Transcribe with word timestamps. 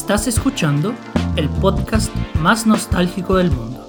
Estás 0.00 0.28
escuchando 0.28 0.94
el 1.34 1.48
podcast 1.48 2.14
más 2.36 2.68
nostálgico 2.68 3.36
del 3.36 3.50
mundo. 3.50 3.84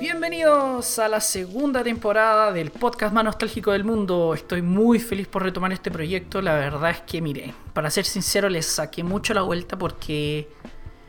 Bienvenidos 0.00 0.98
a 0.98 1.08
la 1.08 1.20
segunda 1.20 1.84
temporada 1.84 2.50
del 2.50 2.70
podcast 2.70 3.12
más 3.12 3.24
nostálgico 3.24 3.72
del 3.72 3.84
mundo. 3.84 4.32
Estoy 4.32 4.62
muy 4.62 4.98
feliz 4.98 5.28
por 5.28 5.42
retomar 5.42 5.70
este 5.70 5.90
proyecto. 5.90 6.40
La 6.40 6.54
verdad 6.54 6.90
es 6.90 7.00
que, 7.02 7.20
mire, 7.20 7.52
para 7.74 7.90
ser 7.90 8.06
sincero, 8.06 8.48
les 8.48 8.64
saqué 8.64 9.04
mucho 9.04 9.34
la 9.34 9.42
vuelta 9.42 9.76
porque 9.76 10.48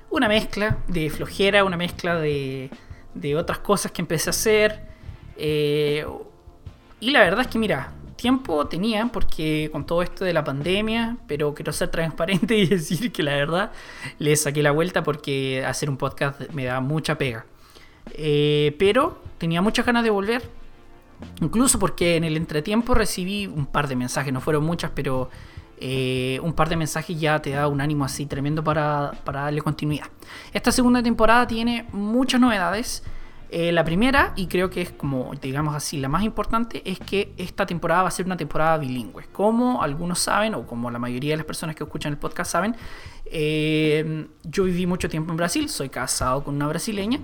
una 0.09 0.27
mezcla 0.27 0.79
de 0.89 1.09
flojera, 1.09 1.63
una 1.63 1.77
mezcla 1.77 2.19
de, 2.19 2.69
de 3.13 3.37
otras 3.37 3.59
cosas 3.59 3.93
que 3.93 4.01
empecé 4.01 4.29
a 4.29 4.31
hacer. 4.31 4.81
Eh, 5.37 6.05
y 6.99 7.11
la 7.11 7.21
verdad 7.21 7.39
es 7.39 7.47
que, 7.47 7.57
mira, 7.57 7.93
tiempo 8.17 8.67
tenía 8.67 9.07
porque 9.07 9.69
con 9.71 9.85
todo 9.85 10.01
esto 10.01 10.25
de 10.25 10.33
la 10.33 10.43
pandemia, 10.43 11.17
pero 11.27 11.53
quiero 11.53 11.71
ser 11.71 11.89
transparente 11.89 12.57
y 12.57 12.65
decir 12.67 13.11
que 13.11 13.23
la 13.23 13.35
verdad 13.35 13.71
le 14.19 14.35
saqué 14.35 14.61
la 14.61 14.71
vuelta 14.71 15.03
porque 15.03 15.63
hacer 15.65 15.89
un 15.89 15.97
podcast 15.97 16.41
me 16.51 16.65
da 16.65 16.81
mucha 16.81 17.17
pega. 17.17 17.45
Eh, 18.13 18.75
pero 18.79 19.21
tenía 19.37 19.61
muchas 19.61 19.85
ganas 19.85 20.03
de 20.03 20.09
volver, 20.09 20.49
incluso 21.41 21.79
porque 21.79 22.15
en 22.15 22.23
el 22.23 22.35
entretiempo 22.37 22.93
recibí 22.93 23.47
un 23.47 23.65
par 23.65 23.87
de 23.87 23.95
mensajes, 23.95 24.33
no 24.33 24.41
fueron 24.41 24.65
muchas, 24.65 24.91
pero 24.93 25.29
eh, 25.79 26.39
un 26.41 26.53
par 26.53 26.69
de 26.69 26.75
mensajes 26.75 27.19
ya 27.19 27.39
te 27.41 27.51
da 27.51 27.67
un 27.67 27.81
ánimo 27.81 28.03
así 28.03 28.25
tremendo 28.25 28.63
para, 28.63 29.11
para 29.23 29.41
darle 29.41 29.61
continuidad. 29.61 30.07
Esta 30.51 30.71
segunda 30.71 31.03
temporada 31.03 31.45
tiene 31.45 31.85
muchas 31.91 32.41
novedades. 32.41 33.03
Eh, 33.49 33.71
la 33.71 33.85
primera, 33.85 34.33
y 34.35 34.47
creo 34.47 34.69
que 34.69 34.81
es 34.81 34.91
como, 34.91 35.31
digamos 35.41 35.73
así, 35.73 35.97
la 35.97 36.09
más 36.09 36.23
importante, 36.23 36.81
es 36.89 36.99
que 36.99 37.33
esta 37.37 37.65
temporada 37.65 38.01
va 38.01 38.07
a 38.09 38.11
ser 38.11 38.25
una 38.25 38.35
temporada 38.35 38.77
bilingüe. 38.77 39.23
Como 39.31 39.81
algunos 39.81 40.19
saben, 40.19 40.53
o 40.53 40.67
como 40.67 40.91
la 40.91 40.99
mayoría 40.99 41.31
de 41.31 41.37
las 41.37 41.45
personas 41.45 41.75
que 41.75 41.83
escuchan 41.83 42.11
el 42.11 42.19
podcast 42.19 42.51
saben, 42.51 42.75
eh, 43.25 44.27
yo 44.43 44.65
viví 44.65 44.85
mucho 44.85 45.07
tiempo 45.07 45.31
en 45.31 45.37
Brasil, 45.37 45.69
soy 45.69 45.87
casado 45.87 46.43
con 46.43 46.55
una 46.55 46.67
brasileña, 46.67 47.19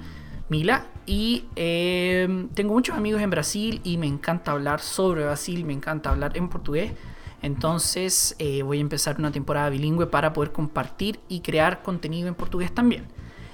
Mila, 0.48 0.86
y 1.06 1.46
eh, 1.58 2.48
tengo 2.54 2.74
muchos 2.74 2.96
amigos 2.96 3.22
en 3.22 3.30
Brasil 3.30 3.82
y 3.84 3.98
me 3.98 4.08
encanta 4.08 4.52
hablar 4.52 4.80
sobre 4.80 5.26
Brasil, 5.26 5.66
me 5.66 5.74
encanta 5.74 6.10
hablar 6.10 6.38
en 6.38 6.48
portugués. 6.48 6.94
Entonces 7.42 8.38
voy 8.64 8.78
a 8.78 8.82
empezar 8.82 9.18
una 9.20 9.30
temporada 9.30 9.70
bilingüe 9.70 10.08
para 10.08 10.32
poder 10.32 10.54
compartir 10.54 11.20
y 11.28 11.42
crear 11.42 11.82
contenido 11.84 12.30
en 12.30 12.36
portugués 12.36 12.74
también. 12.74 13.06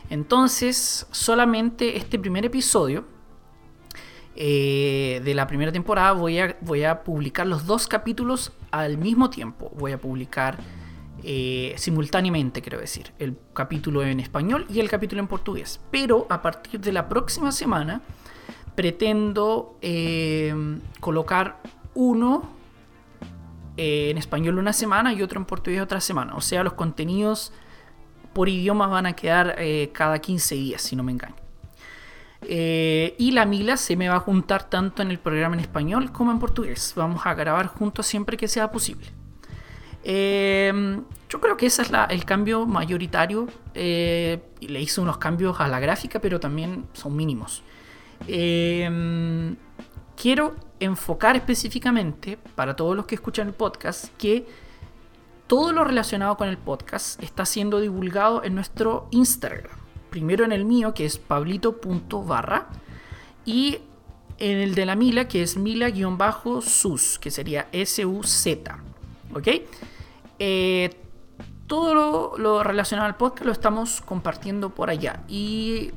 Entonces, 0.09 1.07
solamente 1.11 1.97
este 1.97 2.17
primer 2.17 2.45
episodio 2.45 3.05
eh, 4.35 5.21
de 5.23 5.33
la 5.33 5.47
primera 5.47 5.71
temporada 5.71 6.13
voy 6.13 6.39
a, 6.39 7.03
publicar 7.03 7.45
los 7.45 7.65
dos 7.65 7.87
capítulos 7.87 8.53
al 8.71 8.97
mismo 8.97 9.29
tiempo. 9.29 9.71
Voy 9.75 9.91
a 9.91 9.99
publicar 9.99 10.57
eh, 11.23 11.73
simultáneamente, 11.77 12.61
quiero 12.61 12.79
decir, 12.79 13.11
el 13.19 13.35
capítulo 13.53 14.01
en 14.03 14.19
español 14.19 14.65
y 14.69 14.79
el 14.79 14.89
capítulo 14.89 15.21
en 15.21 15.27
portugués. 15.27 15.81
Pero 15.91 16.25
a 16.29 16.41
partir 16.41 16.79
de 16.79 16.91
la 16.91 17.09
próxima 17.09 17.51
semana 17.51 18.01
pretendo 18.75 19.77
eh, 19.81 20.55
colocar 21.01 21.59
uno 21.93 22.57
en 23.75 24.17
español 24.17 24.57
una 24.57 24.73
semana 24.73 25.13
y 25.13 25.21
otro 25.21 25.39
en 25.39 25.45
portugués 25.45 25.81
otra 25.81 26.01
semana. 26.01 26.35
O 26.35 26.41
sea, 26.41 26.63
los 26.63 26.73
contenidos 26.73 27.53
por 28.33 28.49
idiomas 28.49 28.89
van 28.89 29.05
a 29.05 29.13
quedar 29.13 29.55
eh, 29.57 29.89
cada 29.93 30.19
15 30.19 30.55
días, 30.55 30.81
si 30.81 30.95
no 30.95 31.03
me 31.03 31.11
engaño. 31.11 31.35
Eh, 32.41 33.15
y 33.17 33.31
la 33.31 33.45
Mila 33.45 33.75
se 33.75 33.95
me 33.97 34.07
va 34.07 34.15
a 34.15 34.19
juntar 34.19 34.69
tanto 34.69 35.01
en 35.01 35.11
el 35.11 35.19
programa 35.19 35.55
en 35.55 35.61
español 35.61 36.11
como 36.11 36.31
en 36.31 36.39
portugués. 36.39 36.93
Vamos 36.95 37.25
a 37.25 37.33
grabar 37.33 37.67
juntos 37.67 38.07
siempre 38.07 38.37
que 38.37 38.47
sea 38.47 38.71
posible. 38.71 39.07
Eh, 40.03 41.01
yo 41.27 41.41
creo 41.41 41.57
que 41.57 41.65
ese 41.65 41.81
es 41.81 41.91
el 42.09 42.25
cambio 42.25 42.65
mayoritario. 42.65 43.47
le 43.73 44.41
hice 44.81 45.01
unos 45.01 45.17
cambios 45.17 45.59
a 45.59 45.67
la 45.67 45.79
gráfica, 45.79 46.19
pero 46.19 46.39
también 46.39 46.85
son 46.93 47.15
mínimos. 47.15 47.63
quiero 50.15 50.55
enfocar 50.79 51.35
específicamente, 51.35 52.37
para 52.55 52.75
todos 52.75 52.95
los 52.95 53.05
que 53.05 53.15
escuchan 53.15 53.47
el 53.47 53.53
podcast, 53.53 54.15
que 54.17 54.45
todo 55.49 55.73
lo 55.73 55.83
relacionado 55.83 56.37
con 56.37 56.47
el 56.47 56.59
podcast 56.59 57.21
está 57.23 57.43
siendo 57.43 57.79
divulgado 57.79 58.43
en 58.43 58.53
nuestro 58.53 59.07
Instagram. 59.09 59.71
Primero 60.11 60.45
en 60.45 60.51
el 60.51 60.63
mío, 60.63 60.93
que 60.93 61.05
es 61.05 61.17
pablito.barra, 61.17 62.67
y 63.45 63.79
en 64.37 64.59
el 64.59 64.75
de 64.75 64.85
la 64.85 64.95
Mila, 64.95 65.27
que 65.27 65.41
es 65.41 65.57
mila-sus, 65.57 67.17
que 67.17 67.31
sería 67.31 67.67
S-U-Z. 67.71 68.79
¿Ok? 69.33 69.47
Eh, 70.37 70.91
todo 71.65 72.37
lo, 72.37 72.63
relacionado 72.63 73.07
al 73.07 73.17
podcast 73.17 73.45
lo 73.45 73.51
estamos 73.51 74.01
compartiendo 74.01 74.69
por 74.69 74.91
allá. 74.91 75.23
Y 75.27 75.89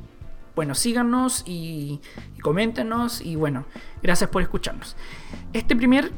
bueno, 0.55 0.73
síganos 0.73 1.43
y, 1.45 2.01
y 2.35 2.39
coméntenos. 2.39 3.21
Y 3.21 3.35
bueno, 3.35 3.65
gracias 4.01 4.31
por 4.31 4.41
escucharnos. 4.41 4.95
Este 5.53 5.75
primer 5.75 6.11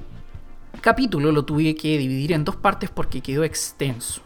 capítulo 0.82 1.32
lo 1.32 1.46
tuve 1.46 1.76
que 1.76 1.98
dividir 1.98 2.34
en 2.34 2.44
dos 2.44 2.56
partes 2.56 2.90
porque 2.90 3.22
quedó 3.22 3.44
extenso. 3.44 4.22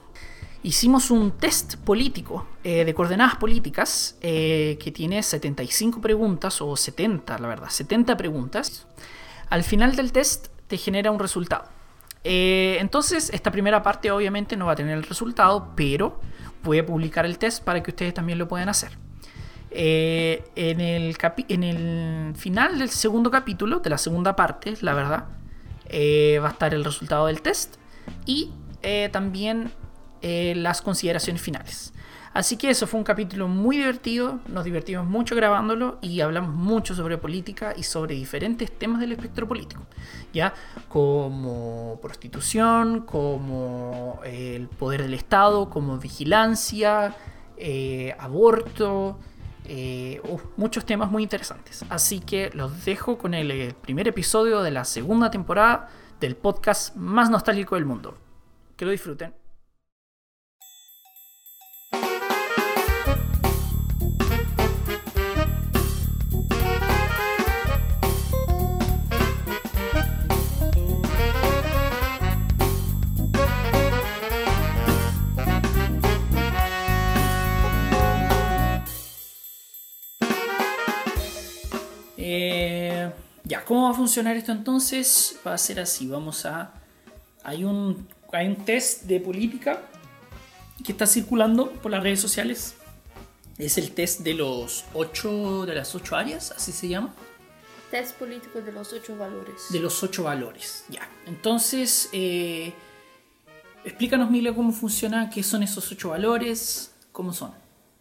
Hicimos 0.61 1.09
un 1.09 1.31
test 1.31 1.77
político 1.77 2.45
eh, 2.65 2.83
de 2.83 2.93
coordenadas 2.93 3.37
políticas 3.37 4.17
eh, 4.21 4.77
que 4.81 4.91
tiene 4.91 5.23
75 5.23 6.01
preguntas, 6.01 6.61
o 6.61 6.75
70, 6.75 7.39
la 7.39 7.47
verdad, 7.47 7.69
70 7.69 8.17
preguntas. 8.17 8.85
Al 9.49 9.63
final 9.63 9.95
del 9.95 10.11
test 10.11 10.47
te 10.67 10.77
genera 10.77 11.11
un 11.11 11.19
resultado. 11.19 11.63
Eh, 12.25 12.77
entonces, 12.81 13.29
esta 13.33 13.51
primera 13.51 13.81
parte 13.81 14.11
obviamente 14.11 14.57
no 14.57 14.65
va 14.65 14.73
a 14.73 14.75
tener 14.75 14.97
el 14.97 15.03
resultado, 15.03 15.71
pero 15.77 16.19
voy 16.61 16.79
a 16.79 16.85
publicar 16.85 17.25
el 17.25 17.37
test 17.37 17.63
para 17.63 17.81
que 17.81 17.91
ustedes 17.91 18.13
también 18.13 18.37
lo 18.37 18.49
puedan 18.49 18.67
hacer. 18.67 18.97
en, 19.71 20.81
el 20.81 21.15
en 21.47 21.63
el 21.63 22.35
final 22.35 22.79
del 22.79 22.89
segundo 22.89 23.31
capítulo, 23.31 23.79
de 23.79 23.89
la 23.89 23.97
segunda 23.97 24.35
parte, 24.35 24.73
la 24.81 24.93
verdad, 24.93 25.25
eh, 25.89 26.39
va 26.41 26.49
a 26.49 26.51
estar 26.51 26.73
el 26.73 26.83
resultado 26.83 27.27
del 27.27 27.41
test 27.41 27.75
y 28.25 28.51
eh, 28.81 29.09
también 29.11 29.71
eh, 30.21 30.53
las 30.55 30.81
consideraciones 30.81 31.41
finales. 31.41 31.93
Así 32.31 32.57
que 32.57 32.69
eso 32.69 32.85
fue 32.85 32.99
un 32.99 33.03
capítulo 33.03 33.47
muy 33.47 33.77
divertido, 33.77 34.39
nos 34.47 34.63
divertimos 34.63 35.07
mucho 35.07 35.35
grabándolo 35.35 35.97
y 35.99 36.21
hablamos 36.21 36.53
mucho 36.53 36.93
sobre 36.93 37.17
política 37.17 37.73
y 37.75 37.81
sobre 37.81 38.13
diferentes 38.13 38.71
temas 38.71 39.01
del 39.01 39.13
espectro 39.13 39.47
político, 39.47 39.87
ya 40.31 40.53
como 40.87 41.99
prostitución, 42.03 43.01
como 43.01 44.19
el 44.23 44.67
poder 44.67 45.01
del 45.01 45.15
Estado, 45.15 45.71
como 45.71 45.97
vigilancia, 45.97 47.15
aborto, 48.19 49.17
eh, 49.69 50.21
muchos 50.57 50.83
temas 50.85 51.11
muy 51.11 51.23
interesantes. 51.23 51.85
Así 51.89 52.19
que 52.19 52.49
los 52.53 52.85
dejo 52.85 53.17
con 53.17 53.33
el, 53.33 53.51
el 53.51 53.73
primer 53.75 54.07
episodio 54.07 54.61
de 54.63 54.71
la 54.71 54.83
segunda 54.83 55.29
temporada 55.29 55.89
del 56.19 56.35
podcast 56.35 56.95
más 56.95 57.29
nostálgico 57.29 57.75
del 57.75 57.85
mundo. 57.85 58.17
Que 58.75 58.85
lo 58.85 58.91
disfruten. 58.91 59.38
Ya, 83.43 83.65
¿cómo 83.65 83.85
va 83.85 83.91
a 83.91 83.93
funcionar 83.93 84.37
esto 84.37 84.51
entonces? 84.51 85.39
Va 85.45 85.53
a 85.53 85.57
ser 85.57 85.79
así, 85.79 86.07
vamos 86.07 86.45
a... 86.45 86.73
Hay 87.43 87.63
un, 87.63 88.07
hay 88.31 88.47
un 88.47 88.57
test 88.57 89.03
de 89.03 89.19
política 89.19 89.81
que 90.83 90.91
está 90.91 91.07
circulando 91.07 91.71
por 91.71 91.91
las 91.91 92.03
redes 92.03 92.19
sociales. 92.19 92.75
Es 93.57 93.77
el 93.77 93.91
test 93.91 94.21
de 94.21 94.35
los 94.35 94.85
ocho, 94.93 95.65
de 95.65 95.75
las 95.75 95.95
ocho 95.95 96.15
áreas, 96.15 96.51
así 96.51 96.71
se 96.71 96.87
llama. 96.89 97.13
Test 97.91 98.15
político 98.17 98.61
de 98.61 98.71
los 98.71 98.93
ocho 98.93 99.17
valores. 99.17 99.63
De 99.71 99.79
los 99.79 100.03
ocho 100.03 100.23
valores, 100.23 100.85
ya. 100.89 101.09
Entonces, 101.25 102.09
eh, 102.11 102.71
explícanos, 103.83 104.29
Mila, 104.29 104.53
cómo 104.53 104.71
funciona, 104.71 105.29
qué 105.29 105.41
son 105.41 105.63
esos 105.63 105.91
ocho 105.91 106.09
valores, 106.09 106.93
cómo 107.11 107.33
son. 107.33 107.51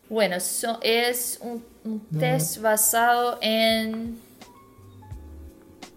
Bueno, 0.09 0.37
es 0.37 1.41
un 1.43 1.63
test 2.19 2.61
basado 2.61 3.39
en 3.43 4.19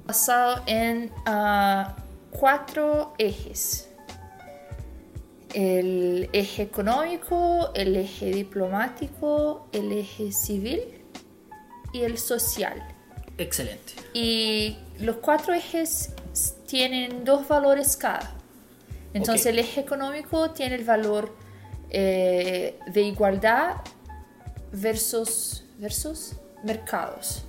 basado 0.06 0.62
en 0.66 1.10
ah, 1.26 1.96
cuatro 2.32 3.14
ejes. 3.18 3.88
El 5.54 6.30
eje 6.34 6.64
económico, 6.64 7.72
el 7.74 7.96
eje 7.96 8.32
diplomático, 8.32 9.68
el 9.72 9.92
eje 9.92 10.32
civil 10.32 10.82
y 11.94 12.02
el 12.02 12.18
social. 12.18 12.82
Excelente. 13.38 13.94
Y 14.14 14.78
los 15.00 15.18
cuatro 15.18 15.54
ejes 15.54 16.14
tienen 16.68 17.24
dos 17.24 17.48
valores 17.48 17.96
cada. 17.98 18.34
Entonces 19.14 19.46
el 19.46 19.60
eje 19.60 19.82
económico 19.82 20.52
tiene 20.52 20.76
el 20.76 20.86
valor 20.86 21.36
eh, 21.90 22.80
de 22.88 23.02
igualdad 23.02 23.76
versus, 24.72 25.64
versus 25.80 26.34
mercados. 26.64 27.44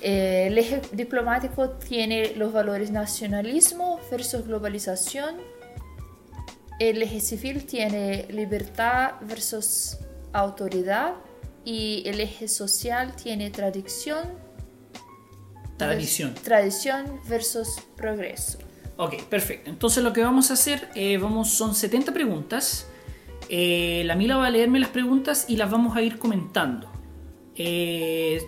Eh, 0.00 0.48
el 0.48 0.58
eje 0.58 0.82
diplomático 0.92 1.70
tiene 1.70 2.34
los 2.36 2.52
valores 2.52 2.90
nacionalismo 2.90 3.98
versus 4.10 4.46
globalización. 4.46 5.36
El 6.78 7.02
eje 7.02 7.20
civil 7.20 7.64
tiene 7.64 8.26
libertad 8.30 9.12
versus 9.22 9.96
autoridad. 10.32 11.14
Y 11.66 12.02
el 12.06 12.20
eje 12.20 12.46
social 12.46 13.16
tiene 13.16 13.50
tradición, 13.50 14.34
Tradición. 15.78 16.34
vers- 16.34 16.42
tradición 16.42 17.20
versus 17.26 17.68
progreso. 17.96 18.58
Ok, 18.98 19.22
perfecto. 19.24 19.70
Entonces 19.70 20.04
lo 20.04 20.12
que 20.12 20.22
vamos 20.22 20.50
a 20.50 20.54
hacer, 20.54 20.90
eh, 20.94 21.16
vamos, 21.16 21.48
son 21.50 21.74
70 21.74 22.12
preguntas. 22.12 22.86
Eh, 23.48 24.02
la 24.06 24.14
Mila 24.16 24.36
va 24.36 24.46
a 24.46 24.50
leerme 24.50 24.78
las 24.80 24.90
preguntas 24.90 25.46
y 25.48 25.56
las 25.56 25.70
vamos 25.70 25.96
a 25.96 26.02
ir 26.02 26.18
comentando. 26.18 26.90
Eh, 27.56 28.42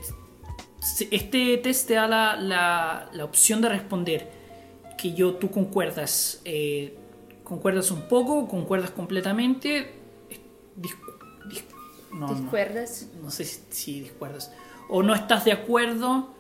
este 1.10 1.56
test 1.58 1.88
te 1.88 1.94
da 1.94 2.06
la, 2.08 2.37
la- 2.37 3.10
la 3.12 3.25
opción 3.25 3.60
de 3.60 3.69
responder 3.69 4.31
que 4.98 5.12
yo, 5.14 5.34
tú 5.34 5.50
concuerdas. 5.50 6.40
eh, 6.44 6.98
concuerdas 7.44 7.90
un 7.90 8.02
poco, 8.08 8.48
concuerdas 8.48 8.90
completamente. 8.90 9.93
dis- 10.81 10.94
dis- 11.48 11.64
no, 12.12 12.28
no. 12.28 12.34
¿Discuerdas? 12.34 13.08
no 13.22 13.31
sé 13.31 13.44
si, 13.44 13.60
si 13.70 14.00
discuerdas. 14.00 14.52
O 14.88 15.02
no 15.02 15.14
estás 15.14 15.44
de 15.44 15.52
acuerdo, 15.52 16.34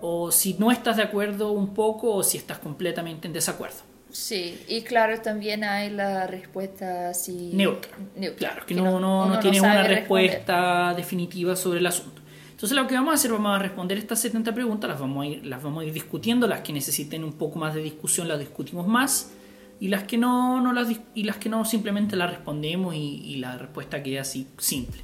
o 0.00 0.30
si 0.32 0.54
no 0.54 0.70
estás 0.70 0.96
de 0.98 1.02
acuerdo 1.04 1.52
un 1.52 1.72
poco, 1.74 2.12
o 2.14 2.22
si 2.22 2.36
estás 2.38 2.58
completamente 2.58 3.26
en 3.26 3.32
desacuerdo. 3.32 3.78
Sí, 4.14 4.62
y 4.68 4.82
claro, 4.82 5.20
también 5.20 5.64
hay 5.64 5.90
la 5.90 6.28
respuesta 6.28 7.08
así... 7.08 7.50
Neutra. 7.52 7.90
neutra, 8.14 8.38
Claro, 8.38 8.64
que 8.66 8.72
no, 8.72 9.00
no, 9.00 9.26
no 9.26 9.40
tienes 9.40 9.60
una 9.60 9.82
responder. 9.82 9.98
respuesta 9.98 10.94
definitiva 10.94 11.56
sobre 11.56 11.80
el 11.80 11.86
asunto. 11.86 12.22
Entonces 12.52 12.76
lo 12.76 12.86
que 12.86 12.94
vamos 12.94 13.10
a 13.10 13.14
hacer, 13.14 13.32
vamos 13.32 13.56
a 13.56 13.58
responder 13.58 13.98
estas 13.98 14.20
70 14.20 14.54
preguntas, 14.54 14.88
las 14.88 15.00
vamos 15.00 15.24
a 15.24 15.26
ir, 15.26 15.44
las 15.44 15.60
vamos 15.60 15.82
a 15.82 15.86
ir 15.86 15.92
discutiendo, 15.92 16.46
las 16.46 16.60
que 16.60 16.72
necesiten 16.72 17.24
un 17.24 17.32
poco 17.32 17.58
más 17.58 17.74
de 17.74 17.82
discusión 17.82 18.28
las 18.28 18.38
discutimos 18.38 18.86
más, 18.86 19.32
y 19.80 19.88
las 19.88 20.04
que 20.04 20.16
no, 20.16 20.60
no 20.60 20.72
las, 20.72 20.88
y 21.16 21.24
las 21.24 21.36
que 21.38 21.48
no 21.48 21.64
simplemente 21.64 22.14
las 22.14 22.30
respondemos 22.30 22.94
y, 22.94 23.20
y 23.24 23.36
la 23.38 23.58
respuesta 23.58 24.00
queda 24.00 24.20
así 24.20 24.46
simple. 24.58 25.02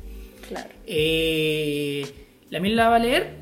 Claro. 0.48 0.70
Eh, 0.86 2.06
la 2.50 2.60
Mil 2.60 2.76
la 2.76 2.88
va 2.88 2.96
a 2.96 3.00
leer. 3.00 3.38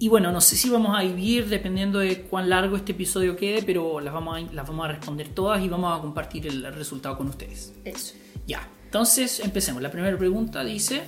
Y 0.00 0.08
bueno, 0.08 0.30
no 0.30 0.40
sé 0.40 0.56
si 0.56 0.70
vamos 0.70 0.96
a 0.96 1.02
vivir 1.02 1.48
dependiendo 1.48 1.98
de 1.98 2.22
cuán 2.22 2.48
largo 2.48 2.76
este 2.76 2.92
episodio 2.92 3.36
quede, 3.36 3.62
pero 3.64 3.98
las 4.00 4.14
vamos 4.14 4.36
a, 4.36 4.54
las 4.54 4.66
vamos 4.66 4.84
a 4.84 4.88
responder 4.92 5.28
todas 5.28 5.60
y 5.62 5.68
vamos 5.68 5.98
a 5.98 6.00
compartir 6.00 6.46
el 6.46 6.72
resultado 6.72 7.16
con 7.18 7.28
ustedes. 7.28 7.72
Eso. 7.84 8.14
Ya, 8.46 8.68
entonces 8.84 9.40
empecemos. 9.40 9.82
La 9.82 9.90
primera 9.90 10.16
pregunta 10.16 10.62
dice, 10.62 11.02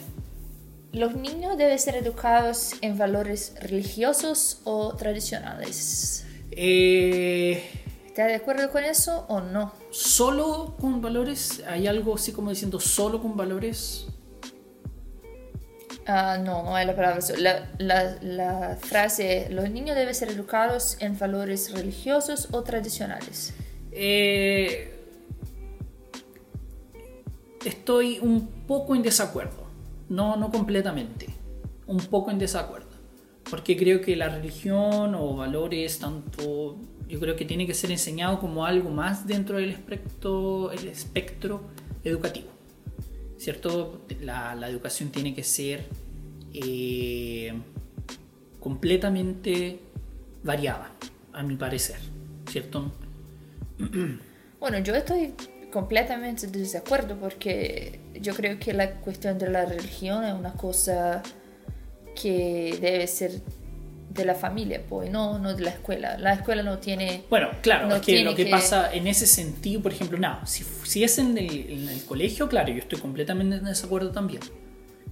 Los 0.92 1.14
niños 1.14 1.56
deben 1.56 1.78
ser 1.78 1.94
educados 1.94 2.72
en 2.80 2.98
valores 2.98 3.54
religiosos 3.60 4.60
o 4.64 4.96
tradicionales. 4.96 6.26
eh, 6.50 7.62
¿Estás 8.06 8.26
de 8.26 8.34
acuerdo 8.34 8.72
con 8.72 8.82
eso 8.82 9.24
o 9.28 9.40
no? 9.40 9.72
¿solo 9.92 10.74
con 10.80 11.00
valores? 11.00 11.62
¿Hay 11.68 11.86
algo 11.86 12.16
así 12.16 12.32
como 12.32 12.50
diciendo 12.50 12.80
solo 12.80 13.22
con 13.22 13.36
valores? 13.36 14.06
Ah, 16.12 16.38
no, 16.38 16.64
no 16.64 16.76
es 16.76 16.84
la 16.88 16.96
palabra. 16.96 17.20
La, 17.38 17.70
la, 17.78 18.18
la 18.20 18.76
frase, 18.80 19.46
los 19.48 19.70
niños 19.70 19.94
deben 19.94 20.12
ser 20.12 20.28
educados 20.30 20.96
en 20.98 21.16
valores 21.16 21.72
religiosos 21.72 22.48
o 22.50 22.64
tradicionales. 22.64 23.54
Eh, 23.92 24.92
estoy 27.64 28.18
un 28.18 28.48
poco 28.66 28.96
en 28.96 29.02
desacuerdo. 29.02 29.68
No, 30.08 30.34
no 30.36 30.50
completamente. 30.50 31.28
Un 31.86 31.98
poco 31.98 32.32
en 32.32 32.40
desacuerdo. 32.40 32.90
Porque 33.48 33.76
creo 33.76 34.00
que 34.00 34.16
la 34.16 34.30
religión 34.30 35.14
o 35.14 35.36
valores, 35.36 36.00
tanto, 36.00 36.76
yo 37.06 37.20
creo 37.20 37.36
que 37.36 37.44
tiene 37.44 37.68
que 37.68 37.74
ser 37.74 37.92
enseñado 37.92 38.40
como 38.40 38.66
algo 38.66 38.90
más 38.90 39.28
dentro 39.28 39.58
del 39.58 39.70
espectro, 39.70 40.72
el 40.72 40.88
espectro 40.88 41.62
educativo. 42.02 42.48
¿Cierto? 43.38 44.02
La, 44.20 44.56
la 44.56 44.68
educación 44.68 45.10
tiene 45.10 45.36
que 45.36 45.44
ser 45.44 45.99
eh, 46.54 47.52
completamente 48.60 49.80
variada, 50.42 50.90
a 51.32 51.42
mi 51.42 51.56
parecer. 51.56 51.98
¿Cierto? 52.48 52.92
Bueno, 54.60 54.78
yo 54.80 54.94
estoy 54.94 55.32
completamente 55.72 56.46
de 56.46 56.58
desacuerdo 56.58 57.16
porque 57.16 57.98
yo 58.20 58.34
creo 58.34 58.58
que 58.58 58.74
la 58.74 58.90
cuestión 58.96 59.38
de 59.38 59.48
la 59.48 59.64
religión 59.64 60.22
es 60.22 60.34
una 60.34 60.52
cosa 60.52 61.22
que 62.20 62.76
debe 62.78 63.06
ser 63.06 63.40
de 64.10 64.24
la 64.26 64.34
familia, 64.34 64.82
pues, 64.86 65.10
no, 65.10 65.38
no 65.38 65.54
de 65.54 65.62
la 65.62 65.70
escuela. 65.70 66.18
La 66.18 66.34
escuela 66.34 66.62
no 66.62 66.76
tiene... 66.76 67.22
Bueno, 67.30 67.48
claro, 67.62 67.86
No 67.88 67.96
es 67.96 68.02
que 68.02 68.22
lo 68.22 68.34
que, 68.34 68.44
que- 68.44 68.50
pasa 68.50 68.92
en 68.92 69.06
ese 69.06 69.26
sentido, 69.26 69.80
por 69.80 69.92
ejemplo, 69.92 70.18
no, 70.18 70.44
si, 70.46 70.62
si 70.84 71.04
es 71.04 71.18
en 71.18 71.38
el, 71.38 71.70
en 71.70 71.88
el 71.88 72.04
colegio, 72.04 72.46
claro, 72.46 72.70
yo 72.70 72.80
estoy 72.80 72.98
completamente 72.98 73.56
en 73.56 73.64
desacuerdo 73.64 74.10
también. 74.10 74.42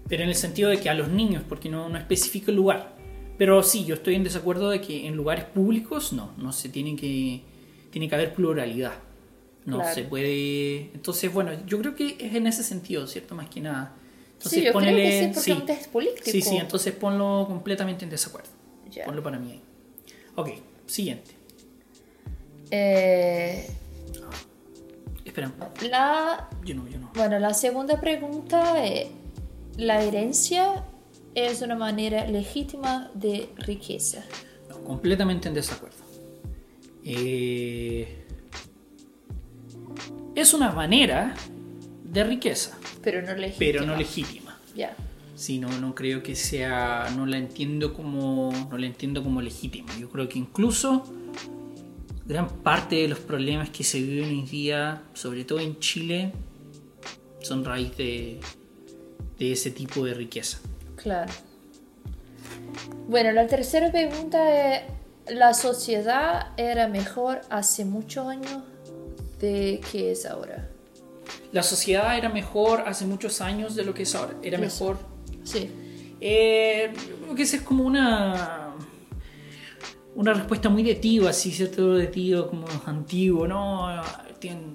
Pero 0.08 0.22
en 0.22 0.28
el 0.30 0.34
sentido 0.34 0.70
de 0.70 0.78
que 0.80 0.88
a 0.88 0.94
los 0.94 1.08
niños, 1.08 1.42
porque 1.48 1.68
no, 1.68 1.88
no 1.88 1.98
especifico 1.98 2.50
el 2.50 2.56
lugar. 2.56 2.96
Pero 3.36 3.62
sí, 3.62 3.84
yo 3.84 3.94
estoy 3.94 4.14
en 4.14 4.24
desacuerdo 4.24 4.70
de 4.70 4.80
que 4.80 5.06
en 5.06 5.14
lugares 5.16 5.44
públicos 5.44 6.12
no, 6.12 6.32
no 6.38 6.52
se 6.52 6.68
tiene 6.68 6.96
que, 6.96 7.42
tiene 7.90 8.08
que 8.08 8.14
haber 8.14 8.32
pluralidad. 8.34 8.94
No 9.64 9.76
Claro. 9.78 9.94
se 9.94 10.02
puede. 10.04 10.90
Entonces, 10.94 11.32
bueno, 11.32 11.50
yo 11.66 11.78
creo 11.78 11.94
que 11.94 12.16
es 12.18 12.34
en 12.34 12.46
ese 12.46 12.62
sentido, 12.64 13.06
¿cierto? 13.06 13.34
Más 13.34 13.48
que 13.50 13.60
nada. 13.60 13.94
Entonces, 14.32 14.60
sí, 14.60 14.64
yo 14.64 14.72
creo 14.72 14.80
que 14.80 14.86
ponele- 14.96 15.20
sí, 15.34 15.52
porque 15.54 15.72
sí. 15.74 15.80
es 15.80 15.88
político. 15.88 16.22
Sí, 16.24 16.40
sí, 16.42 16.56
entonces 16.56 16.94
ponlo 16.94 17.44
completamente 17.46 18.04
en 18.04 18.10
desacuerdo. 18.10 18.48
Ya. 18.90 19.04
Ponlo 19.04 19.22
para 19.22 19.38
mí 19.38 19.50
ahí. 19.52 19.60
Ok, 20.36 20.50
siguiente. 20.86 21.32
Eh, 22.70 23.66
Espera, 25.24 25.52
la, 25.90 26.48
yo 26.64 26.74
no, 26.74 26.88
yo 26.88 26.98
no. 26.98 27.10
bueno, 27.14 27.38
la 27.38 27.52
segunda 27.54 28.00
pregunta 28.00 28.84
es, 28.84 29.08
¿la 29.78 30.02
herencia 30.02 30.84
es 31.34 31.62
una 31.62 31.76
manera 31.76 32.26
legítima 32.26 33.10
de 33.14 33.48
riqueza? 33.56 34.24
No, 34.68 34.82
completamente 34.84 35.48
en 35.48 35.54
desacuerdo. 35.54 35.96
Eh, 37.04 38.26
es 40.34 40.52
una 40.52 40.72
manera 40.72 41.34
de 42.04 42.24
riqueza, 42.24 42.76
Pero 43.02 43.22
no 43.22 43.34
legítima. 43.34 43.58
pero 43.58 43.86
no 43.86 43.96
legítima. 43.96 44.58
Ya. 44.76 44.94
Sí, 45.36 45.58
no, 45.58 45.68
no 45.80 45.94
creo 45.94 46.22
que 46.22 46.34
sea, 46.34 47.08
no 47.16 47.24
la 47.24 47.38
entiendo 47.38 47.94
como, 47.94 48.50
no 48.70 48.76
la 48.76 48.86
entiendo 48.86 49.22
como 49.22 49.40
legítima. 49.40 49.96
Yo 49.98 50.10
creo 50.10 50.28
que 50.28 50.38
incluso 50.38 51.04
gran 52.26 52.48
parte 52.48 52.96
de 52.96 53.08
los 53.08 53.20
problemas 53.20 53.70
que 53.70 53.84
se 53.84 54.00
viven 54.02 54.24
hoy 54.30 54.42
día, 54.42 55.02
sobre 55.14 55.44
todo 55.44 55.60
en 55.60 55.78
Chile, 55.78 56.32
son 57.40 57.64
raíz 57.64 57.96
de, 57.96 58.40
de 59.38 59.52
ese 59.52 59.70
tipo 59.70 60.04
de 60.04 60.14
riqueza. 60.14 60.58
Claro. 60.96 61.32
Bueno, 63.08 63.32
la 63.32 63.46
tercera 63.46 63.90
pregunta 63.90 64.74
es, 64.74 64.82
¿la 65.28 65.54
sociedad 65.54 66.52
era 66.56 66.88
mejor 66.88 67.40
hace 67.50 67.84
muchos 67.84 68.26
años 68.26 68.62
de 69.40 69.80
que 69.90 70.12
es 70.12 70.26
ahora? 70.26 70.68
La 71.52 71.62
sociedad 71.62 72.16
era 72.16 72.28
mejor 72.28 72.82
hace 72.86 73.06
muchos 73.06 73.40
años 73.40 73.74
de 73.74 73.84
lo 73.84 73.94
que 73.94 74.02
es 74.02 74.14
ahora. 74.14 74.34
Era 74.42 74.58
Eso. 74.58 74.84
mejor 74.84 74.98
Sí. 75.44 75.70
Eh, 76.20 76.92
creo 77.22 77.34
que 77.34 77.42
esa 77.42 77.56
es 77.56 77.62
como 77.62 77.84
una 77.84 78.74
una 80.14 80.34
respuesta 80.34 80.68
muy 80.68 80.82
de 80.82 80.96
tío, 80.96 81.28
así, 81.28 81.52
¿cierto? 81.52 81.94
De 81.94 82.08
tío 82.08 82.48
como 82.48 82.66
antiguo, 82.86 83.46
¿no? 83.46 84.02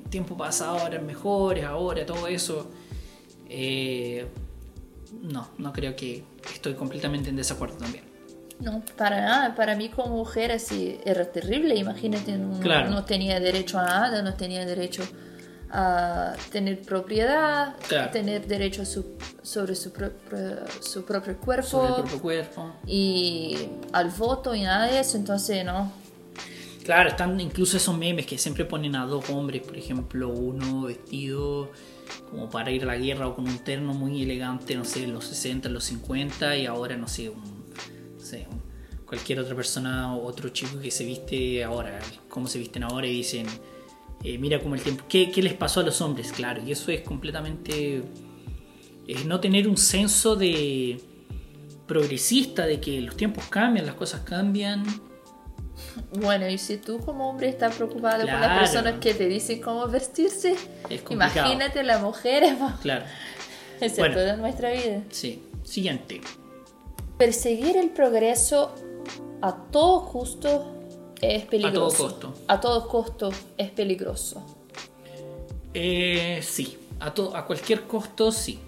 Tiempo 0.09 0.37
pasado 0.37 0.87
eran 0.87 1.05
mejores, 1.05 1.65
ahora, 1.65 2.05
todo 2.05 2.27
eso. 2.27 2.71
Eh, 3.49 4.25
no, 5.23 5.49
no 5.57 5.73
creo 5.73 5.95
que 5.95 6.23
estoy 6.53 6.75
completamente 6.75 7.29
en 7.29 7.35
desacuerdo 7.35 7.77
también. 7.77 8.03
No, 8.59 8.83
para 8.97 9.19
nada. 9.21 9.55
Para 9.55 9.75
mí 9.75 9.89
como 9.89 10.15
mujer 10.17 10.51
así 10.51 10.99
era 11.03 11.25
terrible. 11.31 11.75
Imagínate, 11.75 12.37
no, 12.37 12.59
Claro. 12.59 12.91
no 12.91 13.03
tenía 13.03 13.39
derecho 13.39 13.79
a 13.79 13.83
nada, 13.85 14.21
no 14.21 14.35
tenía 14.35 14.63
derecho 14.65 15.03
a 15.71 16.35
tener 16.51 16.81
propiedad, 16.83 17.75
Claro. 17.87 18.11
tener 18.11 18.45
derecho 18.45 18.83
a 18.83 18.85
su- 18.85 19.17
sobre 19.41 19.75
su, 19.75 19.91
pro- 19.91 20.11
su 20.81 21.03
propio 21.03 21.35
cuerpo 21.39 21.67
Sobre 21.67 21.87
el 21.89 21.95
propio 21.95 22.19
cuerpo. 22.21 22.73
y 22.85 23.57
al 23.91 24.09
voto 24.11 24.53
y 24.53 24.61
nada 24.61 24.85
de 24.87 24.99
eso. 24.99 25.17
Entonces, 25.17 25.65
no. 25.65 25.91
Claro, 26.83 27.09
están 27.09 27.39
incluso 27.39 27.77
esos 27.77 27.97
memes 27.97 28.25
que 28.27 28.37
siempre 28.37 28.65
ponen 28.65 28.95
a 28.95 29.05
dos 29.07 29.29
hombres, 29.31 29.63
por 29.63 29.75
ejemplo, 29.77 30.29
uno 30.29 30.83
vestido 30.83 31.71
como 32.29 32.49
para 32.49 32.71
ir 32.71 32.83
a 32.83 32.87
la 32.87 32.97
guerra 32.97 33.27
o 33.27 33.35
con 33.35 33.47
un 33.47 33.59
terno 33.59 33.93
muy 33.93 34.23
elegante, 34.23 34.75
no 34.75 34.85
sé, 34.85 35.03
en 35.03 35.13
los 35.13 35.25
60, 35.25 35.67
en 35.67 35.73
los 35.73 35.83
50 35.85 36.57
y 36.57 36.65
ahora, 36.65 36.97
no 36.97 37.07
sé, 37.07 37.29
un- 37.29 37.63
cualquier 39.05 39.39
otra 39.39 39.55
persona 39.55 40.15
o 40.15 40.25
otro 40.25 40.49
chico 40.49 40.79
que 40.81 40.89
se 40.89 41.05
viste 41.05 41.63
ahora, 41.63 41.99
cómo 42.29 42.47
se 42.47 42.57
visten 42.57 42.83
ahora 42.83 43.05
y 43.05 43.11
dicen, 43.17 43.45
eh, 44.23 44.39
mira 44.39 44.59
cómo 44.59 44.73
el 44.73 44.81
tiempo, 44.81 45.03
¿qué, 45.07 45.29
¿qué, 45.29 45.43
les 45.43 45.53
pasó 45.53 45.81
a 45.81 45.83
los 45.83 46.01
hombres? 46.01 46.31
Claro, 46.31 46.63
y 46.65 46.71
eso 46.71 46.89
es 46.91 47.01
completamente... 47.01 48.01
Es 49.07 49.25
no 49.25 49.39
tener 49.39 49.67
un 49.67 49.77
senso 49.77 50.35
de 50.35 50.99
progresista, 51.85 52.65
de 52.65 52.79
que 52.79 53.01
los 53.01 53.15
tiempos 53.15 53.43
cambian, 53.49 53.85
las 53.85 53.95
cosas 53.95 54.21
cambian. 54.21 54.83
Bueno, 56.19 56.47
y 56.47 56.57
si 56.57 56.77
tú 56.77 56.99
como 56.99 57.29
hombre 57.29 57.49
estás 57.49 57.75
preocupado 57.75 58.21
por 58.21 58.39
las 58.39 58.59
personas 58.59 58.99
que 58.99 59.13
te 59.13 59.27
dicen 59.27 59.61
cómo 59.61 59.87
vestirse, 59.87 60.55
imagínate 61.09 61.83
las 61.83 62.01
mujeres. 62.01 62.55
Claro. 62.81 63.05
Excepto 63.79 64.19
bueno, 64.19 64.37
nuestra 64.37 64.71
vida. 64.71 65.01
Sí. 65.09 65.43
Siguiente. 65.63 66.21
Perseguir 67.17 67.77
el 67.77 67.89
progreso 67.89 68.73
a 69.41 69.55
todo 69.71 70.05
costo 70.09 70.73
es 71.21 71.45
peligroso. 71.45 71.77
A 71.77 72.09
todo 72.09 72.09
costo. 72.09 72.33
A 72.47 72.61
todo 72.61 72.87
costo 72.87 73.31
es 73.57 73.71
peligroso. 73.71 74.45
Eh, 75.73 76.39
sí, 76.43 76.77
a, 76.99 77.07
a 77.07 77.45
cualquier 77.45 77.83
costo 77.83 78.31
sí. 78.31 78.59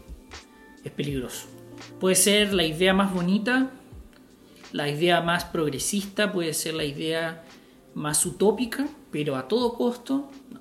Es 0.83 0.91
peligroso. 0.91 1.47
Puede 1.99 2.15
ser 2.15 2.53
la 2.53 2.63
idea 2.63 2.93
más 2.93 3.13
bonita, 3.13 3.71
la 4.75 4.89
idea 4.89 5.21
más 5.21 5.45
progresista, 5.45 6.33
puede 6.33 6.53
ser 6.53 6.73
la 6.73 6.83
idea 6.83 7.45
más 7.93 8.25
utópica, 8.25 8.85
pero 9.09 9.37
a 9.37 9.47
todo 9.47 9.73
costo, 9.73 10.29
no. 10.51 10.59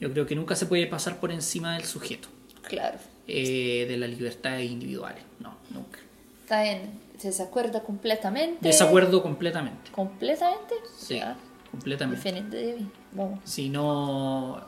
Yo 0.00 0.10
creo 0.10 0.24
que 0.24 0.34
nunca 0.34 0.56
se 0.56 0.64
puede 0.64 0.86
pasar 0.86 1.20
por 1.20 1.30
encima 1.30 1.74
del 1.74 1.84
sujeto. 1.84 2.28
Claro. 2.62 2.98
Eh, 3.26 3.84
de 3.86 3.98
las 3.98 4.08
libertades 4.08 4.70
individuales, 4.70 5.22
no, 5.38 5.54
nunca. 5.68 5.98
Está 6.40 6.66
en 6.66 6.98
desacuerdo 7.22 7.84
completamente. 7.84 8.56
Desacuerdo 8.62 9.22
completamente. 9.22 9.90
¿Completamente? 9.90 10.74
Sí, 10.96 11.20
completamente. 11.70 12.16
Diferente 12.16 12.56
de 12.56 12.74
mí. 12.76 12.88
Vamos. 13.12 13.40
Si 13.44 13.68
no. 13.68 14.62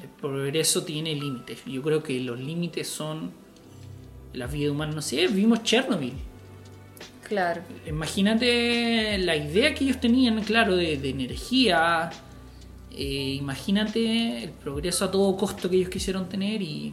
El 0.00 0.08
progreso 0.10 0.84
tiene 0.84 1.12
límites. 1.12 1.64
Yo 1.64 1.82
creo 1.82 2.04
que 2.04 2.20
los 2.20 2.38
límites 2.38 2.86
son 2.86 3.32
la 4.32 4.46
vida 4.46 4.70
humana. 4.70 4.92
No 4.94 5.02
sé, 5.02 5.26
vimos 5.26 5.64
Chernobyl. 5.64 6.14
Claro. 7.26 7.62
Imagínate 7.86 9.18
la 9.18 9.34
idea 9.34 9.74
que 9.74 9.82
ellos 9.82 10.00
tenían, 10.00 10.40
claro, 10.44 10.76
de, 10.76 10.94
energía. 10.94 12.10
Eh, 12.92 13.36
imagínate 13.40 14.44
el 14.44 14.50
progreso 14.50 15.06
a 15.06 15.10
todo 15.10 15.36
costo 15.36 15.68
que 15.68 15.76
ellos 15.76 15.90
quisieron 15.90 16.28
tener 16.28 16.62
y. 16.62 16.92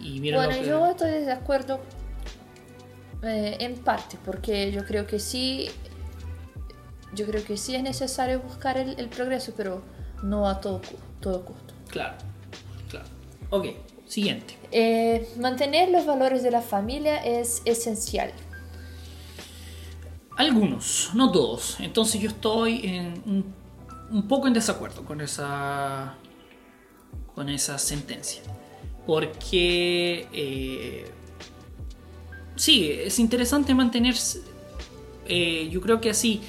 y 0.00 0.32
bueno, 0.32 0.62
yo 0.62 0.86
estoy 0.86 1.10
de 1.10 1.30
acuerdo 1.30 1.80
eh, 3.22 3.58
en 3.60 3.76
parte, 3.76 4.16
porque 4.24 4.72
yo 4.72 4.84
creo 4.86 5.06
que 5.06 5.18
sí. 5.18 5.68
Yo 7.12 7.26
creo 7.26 7.44
que 7.44 7.58
sí 7.58 7.74
es 7.74 7.82
necesario 7.82 8.40
buscar 8.40 8.78
el, 8.78 9.08
progreso, 9.08 9.52
pero 9.56 9.82
no 10.22 10.48
a 10.48 10.60
todo, 10.60 10.80
todo 11.20 11.44
costo. 11.44 11.74
Claro, 11.88 12.16
claro. 12.88 13.06
Ok, 13.50 13.66
siguiente. 14.06 14.56
Eh, 14.72 15.28
mantener 15.36 15.90
los 15.90 16.06
valores 16.06 16.42
de 16.42 16.50
la 16.50 16.62
familia 16.62 17.16
es 17.16 17.60
esencial. 17.66 18.32
Algunos, 20.40 21.10
no 21.12 21.30
todos. 21.30 21.78
Entonces 21.80 22.18
yo 22.18 22.30
estoy 22.30 22.80
en 22.84 23.52
un, 24.10 24.22
poco 24.26 24.46
en 24.46 24.54
desacuerdo 24.54 25.04
con 25.04 25.20
esa 25.20 26.14
con 27.34 27.50
esa 27.50 27.76
sentencia. 27.76 28.40
Porque 29.06 30.26
eh, 30.32 31.10
sí, 32.56 32.90
es 32.90 33.18
interesante 33.18 33.74
mantenerse. 33.74 34.40
Eh, 35.26 35.68
yo 35.70 35.82
creo 35.82 36.00
que 36.00 36.08
así. 36.08 36.40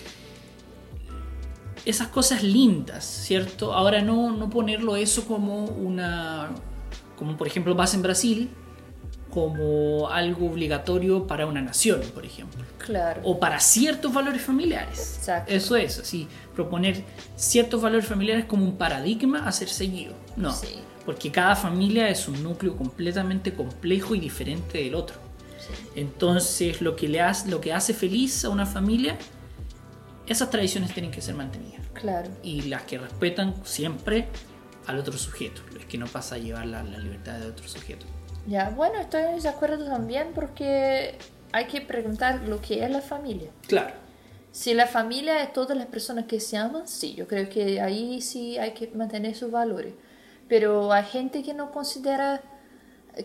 Esas 1.83 2.07
cosas 2.07 2.43
lindas, 2.43 3.03
¿cierto? 3.03 3.73
Ahora 3.73 4.01
no, 4.01 4.31
no 4.31 4.49
ponerlo 4.49 4.95
eso 4.95 5.25
como 5.25 5.65
una 5.65 6.49
como 7.17 7.35
por 7.35 7.45
ejemplo 7.45 7.75
pasa 7.75 7.97
en 7.97 8.03
Brasil, 8.03 8.49
como 9.31 10.09
algo 10.09 10.47
obligatorio 10.51 11.25
para 11.25 11.45
una 11.45 11.61
nación, 11.61 12.01
por 12.13 12.25
ejemplo. 12.25 12.63
Claro. 12.77 13.21
O 13.23 13.39
para 13.39 13.59
ciertos 13.59 14.13
valores 14.13 14.41
familiares. 14.41 15.17
Exacto. 15.17 15.51
Eso 15.51 15.75
es, 15.75 15.99
así, 15.99 16.27
proponer 16.53 17.03
ciertos 17.35 17.81
valores 17.81 18.05
familiares 18.05 18.45
como 18.45 18.65
un 18.65 18.77
paradigma 18.77 19.47
a 19.47 19.51
ser 19.51 19.69
seguido. 19.69 20.13
No, 20.35 20.53
sí. 20.53 20.79
porque 21.05 21.31
cada 21.31 21.55
familia 21.55 22.09
es 22.09 22.27
un 22.27 22.43
núcleo 22.43 22.75
completamente 22.75 23.53
complejo 23.53 24.13
y 24.13 24.19
diferente 24.19 24.77
del 24.83 24.95
otro. 24.95 25.15
Sí. 25.57 25.73
Entonces, 25.95 26.81
lo 26.81 26.95
que, 26.95 27.07
le 27.07 27.21
hace, 27.21 27.49
lo 27.49 27.61
que 27.61 27.73
hace 27.73 27.93
feliz 27.93 28.45
a 28.45 28.49
una 28.49 28.65
familia, 28.65 29.17
esas 30.27 30.49
tradiciones 30.49 30.93
tienen 30.93 31.11
que 31.11 31.21
ser 31.21 31.35
mantenidas. 31.35 31.81
Claro. 31.93 32.29
Y 32.43 32.63
las 32.63 32.83
que 32.83 32.97
respetan 32.97 33.55
siempre 33.63 34.27
al 34.87 34.99
otro 34.99 35.17
sujeto, 35.17 35.61
es 35.79 35.85
que 35.85 35.97
no 35.97 36.07
pasa 36.07 36.35
a 36.35 36.37
llevar 36.37 36.65
la, 36.65 36.83
libertad 36.83 37.39
de 37.39 37.47
otro 37.47 37.67
sujeto. 37.67 38.05
Ya, 38.47 38.69
bueno, 38.69 38.99
estoy 38.99 39.39
de 39.39 39.49
acuerdo 39.49 39.85
también 39.85 40.31
porque 40.33 41.17
hay 41.51 41.65
que 41.65 41.81
preguntar 41.81 42.41
lo 42.47 42.61
que 42.61 42.83
es 42.83 42.89
la 42.89 43.01
familia. 43.01 43.51
Claro. 43.67 43.93
Si 44.51 44.73
la 44.73 44.87
familia 44.87 45.41
es 45.43 45.53
todas 45.53 45.77
las 45.77 45.87
personas 45.87 46.25
que 46.25 46.39
se 46.39 46.57
aman, 46.57 46.87
sí, 46.87 47.13
yo 47.13 47.27
creo 47.27 47.47
que 47.49 47.79
ahí 47.79 48.21
sí 48.21 48.57
hay 48.57 48.71
que 48.71 48.89
mantener 48.93 49.35
sus 49.35 49.51
valores. 49.51 49.93
Pero 50.49 50.91
hay 50.91 51.05
gente 51.05 51.43
que 51.43 51.53
no 51.53 51.71
considera, 51.71 52.41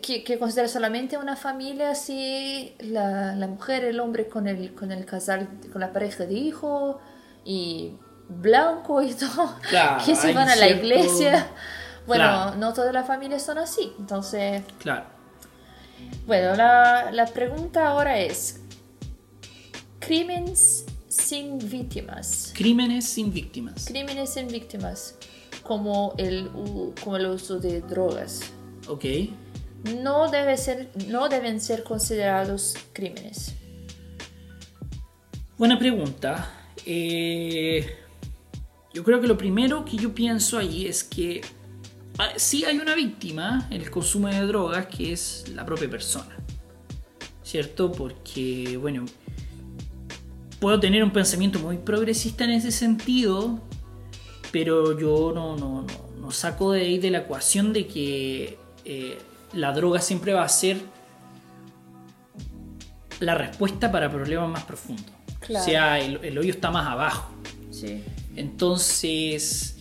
que, 0.02 0.22
que 0.22 0.38
considera 0.38 0.68
solamente 0.68 1.18
una 1.18 1.34
familia 1.34 1.96
si 1.96 2.74
la, 2.78 3.34
la, 3.34 3.48
mujer, 3.48 3.84
el 3.84 3.98
hombre 3.98 4.28
con 4.28 4.46
el, 4.46 4.72
con 4.74 4.92
el 4.92 5.04
casal, 5.04 5.48
con 5.72 5.80
la 5.80 5.92
pareja 5.92 6.26
de 6.26 6.34
hijos 6.34 6.96
y 7.44 7.94
blanco 8.28 9.02
y 9.02 9.12
todo, 9.14 9.56
que 10.04 10.14
se 10.14 10.32
van 10.32 10.48
a 10.48 10.56
la 10.56 10.68
iglesia. 10.68 11.48
Bueno, 12.06 12.54
no 12.56 12.72
todas 12.72 12.92
las 12.92 13.06
familias 13.06 13.44
son 13.44 13.58
así, 13.58 13.92
entonces... 13.98 14.62
Claro. 14.78 15.06
Bueno, 16.26 16.54
la, 16.54 17.10
la 17.10 17.26
pregunta 17.26 17.88
ahora 17.88 18.18
es, 18.20 18.60
crímenes 19.98 20.84
sin 21.08 21.58
víctimas. 21.58 22.52
Crímenes 22.54 23.08
sin 23.08 23.32
víctimas. 23.32 23.86
Crímenes 23.86 24.30
sin 24.30 24.48
víctimas, 24.48 25.16
como 25.62 26.14
el, 26.18 26.48
como 27.02 27.16
el 27.16 27.26
uso 27.26 27.58
de 27.58 27.80
drogas. 27.80 28.40
Ok. 28.88 29.04
No, 30.02 30.30
debe 30.30 30.56
ser, 30.56 30.90
no 31.08 31.28
deben 31.28 31.60
ser 31.60 31.82
considerados 31.82 32.76
crímenes. 32.92 33.54
Buena 35.58 35.78
pregunta. 35.78 36.52
Eh, 36.84 37.96
yo 38.92 39.02
creo 39.02 39.20
que 39.20 39.26
lo 39.26 39.38
primero 39.38 39.84
que 39.84 39.96
yo 39.96 40.14
pienso 40.14 40.58
ahí 40.58 40.86
es 40.86 41.02
que 41.02 41.40
sí 42.36 42.64
hay 42.64 42.78
una 42.78 42.94
víctima 42.94 43.66
en 43.70 43.82
el 43.82 43.90
consumo 43.90 44.28
de 44.28 44.40
drogas 44.46 44.86
que 44.86 45.12
es 45.12 45.44
la 45.54 45.64
propia 45.64 45.88
persona. 45.88 46.36
¿Cierto? 47.42 47.92
Porque, 47.92 48.76
bueno, 48.76 49.04
puedo 50.58 50.80
tener 50.80 51.04
un 51.04 51.12
pensamiento 51.12 51.58
muy 51.58 51.78
progresista 51.78 52.44
en 52.44 52.50
ese 52.50 52.72
sentido, 52.72 53.60
pero 54.50 54.98
yo 54.98 55.32
no, 55.34 55.56
no, 55.56 55.86
no, 56.18 56.30
saco 56.30 56.72
de 56.72 56.80
ahí 56.80 56.98
de 56.98 57.10
la 57.10 57.18
ecuación 57.18 57.72
de 57.72 57.86
que 57.86 58.58
eh, 58.84 59.18
la 59.52 59.72
droga 59.72 60.00
siempre 60.00 60.32
va 60.32 60.42
a 60.42 60.48
ser 60.48 60.78
la 63.20 63.34
respuesta 63.34 63.92
para 63.92 64.10
problemas 64.10 64.48
más 64.50 64.64
profundos. 64.64 65.06
O 65.48 65.62
sea, 65.62 66.00
el, 66.00 66.18
el 66.24 66.36
hoyo 66.38 66.50
está 66.50 66.72
más 66.72 66.86
abajo. 66.88 67.32
Sí. 67.70 68.02
Entonces, 68.34 69.75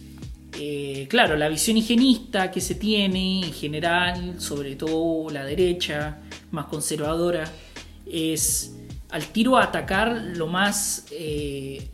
eh, 0.57 1.07
claro, 1.09 1.35
la 1.35 1.50
visión 1.50 1.77
higienista 1.77 2.51
que 2.51 2.62
se 2.62 2.75
tiene 2.75 3.45
en 3.45 3.53
general, 3.53 4.39
sobre 4.39 4.75
todo 4.75 5.29
la 5.29 5.43
derecha, 5.43 6.19
más 6.51 6.65
conservadora, 6.65 7.51
es 8.05 8.74
al 9.09 9.27
tiro 9.27 9.57
atacar 9.57 10.12
lo 10.35 10.47
más... 10.47 11.05
Eh, 11.12 11.89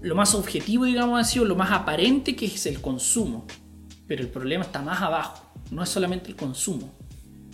lo 0.00 0.14
más 0.14 0.34
objetivo, 0.34 0.84
digamos 0.84 1.20
así, 1.20 1.40
o 1.40 1.44
lo 1.44 1.56
más 1.56 1.72
aparente 1.72 2.36
que 2.36 2.46
es 2.46 2.66
el 2.66 2.80
consumo. 2.80 3.44
Pero 4.06 4.22
el 4.22 4.28
problema 4.28 4.64
está 4.64 4.80
más 4.80 5.02
abajo. 5.02 5.50
No 5.72 5.82
es 5.82 5.88
solamente 5.88 6.28
el 6.28 6.36
consumo 6.36 6.92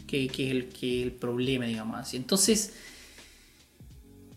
que, 0.07 0.29
que, 0.29 0.51
el, 0.51 0.69
que 0.69 1.03
el 1.03 1.13
problema, 1.13 1.65
digamos 1.65 1.99
así. 1.99 2.19
Entonces, 2.19 2.75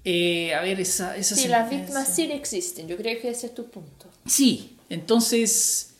eh, 0.05 0.53
a 0.53 0.61
ver, 0.61 0.79
esa, 0.79 1.17
esa 1.17 1.35
Sí, 1.35 1.47
las 1.47 1.69
víctimas 1.69 2.15
sí 2.15 2.23
existen, 2.31 2.87
yo 2.87 2.95
creo 2.95 3.19
que 3.19 3.29
ese 3.29 3.47
es 3.47 3.55
tu 3.55 3.65
punto. 3.69 4.07
Sí, 4.25 4.77
entonces, 4.89 5.95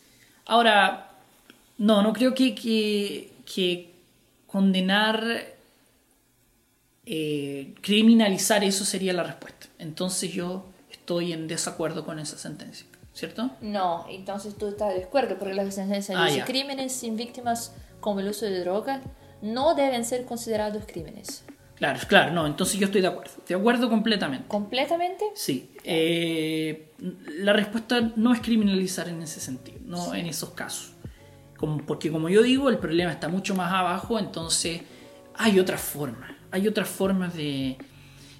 ahora, 0.46 1.12
no, 1.78 2.02
no 2.02 2.14
creo 2.14 2.34
que, 2.34 2.56
que, 2.56 3.94
condenar, 4.48 5.24
eh, 7.06 7.74
criminalizar 7.82 8.64
eso 8.64 8.86
sería 8.86 9.14
la 9.14 9.24
respuesta. 9.24 9.68
Entonces 9.80 10.32
yo 10.32 10.66
estoy 10.90 11.34
en 11.34 11.48
desacuerdo 11.48 12.06
con 12.06 12.20
esa 12.20 12.38
sentencia, 12.38 12.88
¿cierto? 13.14 13.52
No, 13.62 14.06
entonces 14.10 14.56
tú 14.58 14.68
estás 14.68 14.94
de 14.94 15.04
acuerdo, 15.04 15.38
porque 15.38 15.54
la 15.54 15.70
sentencia 15.72 16.16
ah, 16.18 16.28
dice 16.28 16.44
crímenes 16.46 16.94
sin 16.94 17.18
víctimas 17.18 17.74
como 18.00 18.22
el 18.22 18.30
uso 18.30 18.46
de 18.46 18.62
drogas 18.62 19.02
no 19.42 19.76
deben 19.76 20.06
ser 20.06 20.26
considerados 20.26 20.86
crímenes. 20.88 21.44
Claro, 21.76 22.00
claro, 22.08 22.32
no, 22.32 22.48
entonces 22.48 22.80
yo 22.80 22.86
estoy 22.86 23.02
de 23.02 23.08
acuerdo. 23.08 23.32
De 23.48 23.56
acuerdo 23.56 23.90
completamente. 23.90 24.48
¿Completamente? 24.48 25.26
Sí. 25.36 25.72
Eh, 25.84 26.94
la 27.40 27.54
respuesta 27.54 28.14
no 28.16 28.34
es 28.34 28.40
criminalizar 28.40 29.10
en 29.10 29.22
ese 29.22 29.40
sentido, 29.42 29.80
no 29.84 30.16
en 30.16 30.26
esos 30.26 30.52
casos. 30.52 30.94
Como, 31.58 31.78
porque 31.86 32.12
como 32.12 32.30
yo 32.30 32.42
digo, 32.44 32.70
el 32.70 32.78
problema 32.78 33.12
está 33.12 33.28
mucho 33.28 33.56
más 33.56 33.74
abajo, 33.74 34.20
entonces 34.20 34.82
hay 35.36 35.60
otras 35.60 35.82
formas. 35.82 36.32
Hay 36.52 36.68
otras 36.68 36.88
formas 36.88 37.34
de... 37.34 37.78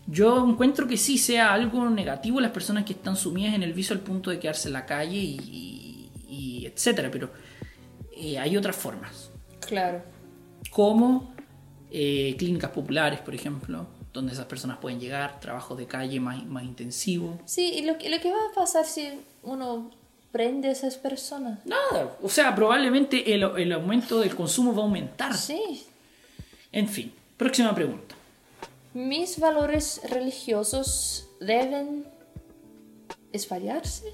Yo 0.08 0.48
encuentro 0.48 0.88
que 0.88 0.98
sí 0.98 1.18
sea 1.18 1.54
algo 1.54 1.90
negativo 1.90 2.40
las 2.40 2.52
personas 2.52 2.86
que 2.86 2.94
están 2.94 3.18
sumidas 3.18 3.54
en 3.56 3.64
el 3.64 3.74
vicio 3.74 3.96
al 3.96 4.02
punto 4.02 4.30
de 4.30 4.40
quedarse 4.40 4.70
en 4.70 4.74
la 4.74 4.86
calle 4.86 5.18
y, 5.18 6.12
y 6.30 6.66
etcétera, 6.68 7.10
pero 7.12 7.32
eh, 8.16 8.38
hay 8.38 8.56
otras 8.56 8.76
formas. 8.76 9.32
Claro. 9.60 10.04
Como 10.70 11.35
eh, 11.98 12.36
clínicas 12.38 12.72
populares, 12.72 13.22
por 13.22 13.34
ejemplo, 13.34 13.88
donde 14.12 14.34
esas 14.34 14.46
personas 14.48 14.80
pueden 14.80 15.00
llegar, 15.00 15.40
trabajos 15.40 15.78
de 15.78 15.86
calle 15.86 16.20
más, 16.20 16.46
más 16.46 16.64
intensivos. 16.66 17.38
Sí, 17.46 17.72
y 17.76 17.82
lo, 17.84 17.98
que- 17.98 18.10
lo 18.10 18.20
que 18.20 18.30
va 18.32 18.38
a 18.52 18.54
pasar 18.54 18.86
si 18.86 19.08
uno 19.44 19.92
prende 20.34 20.68
a 20.68 20.72
esas 20.74 20.96
personas. 20.98 21.60
Nada, 21.66 22.18
o 22.22 22.28
sea, 22.28 22.54
probablemente 22.54 23.34
el, 23.34 23.44
el 23.44 23.72
aumento 23.72 24.20
del 24.20 24.36
consumo 24.36 24.74
va 24.76 24.82
a 24.82 24.86
aumentar. 24.86 25.34
Sí. 25.38 25.86
En 26.74 26.90
fin, 26.90 27.14
próxima 27.38 27.74
pregunta. 27.74 28.14
Mis 28.94 29.40
valores 29.40 30.02
religiosos 30.10 31.28
deben 31.40 32.06
esfariarse, 33.32 34.06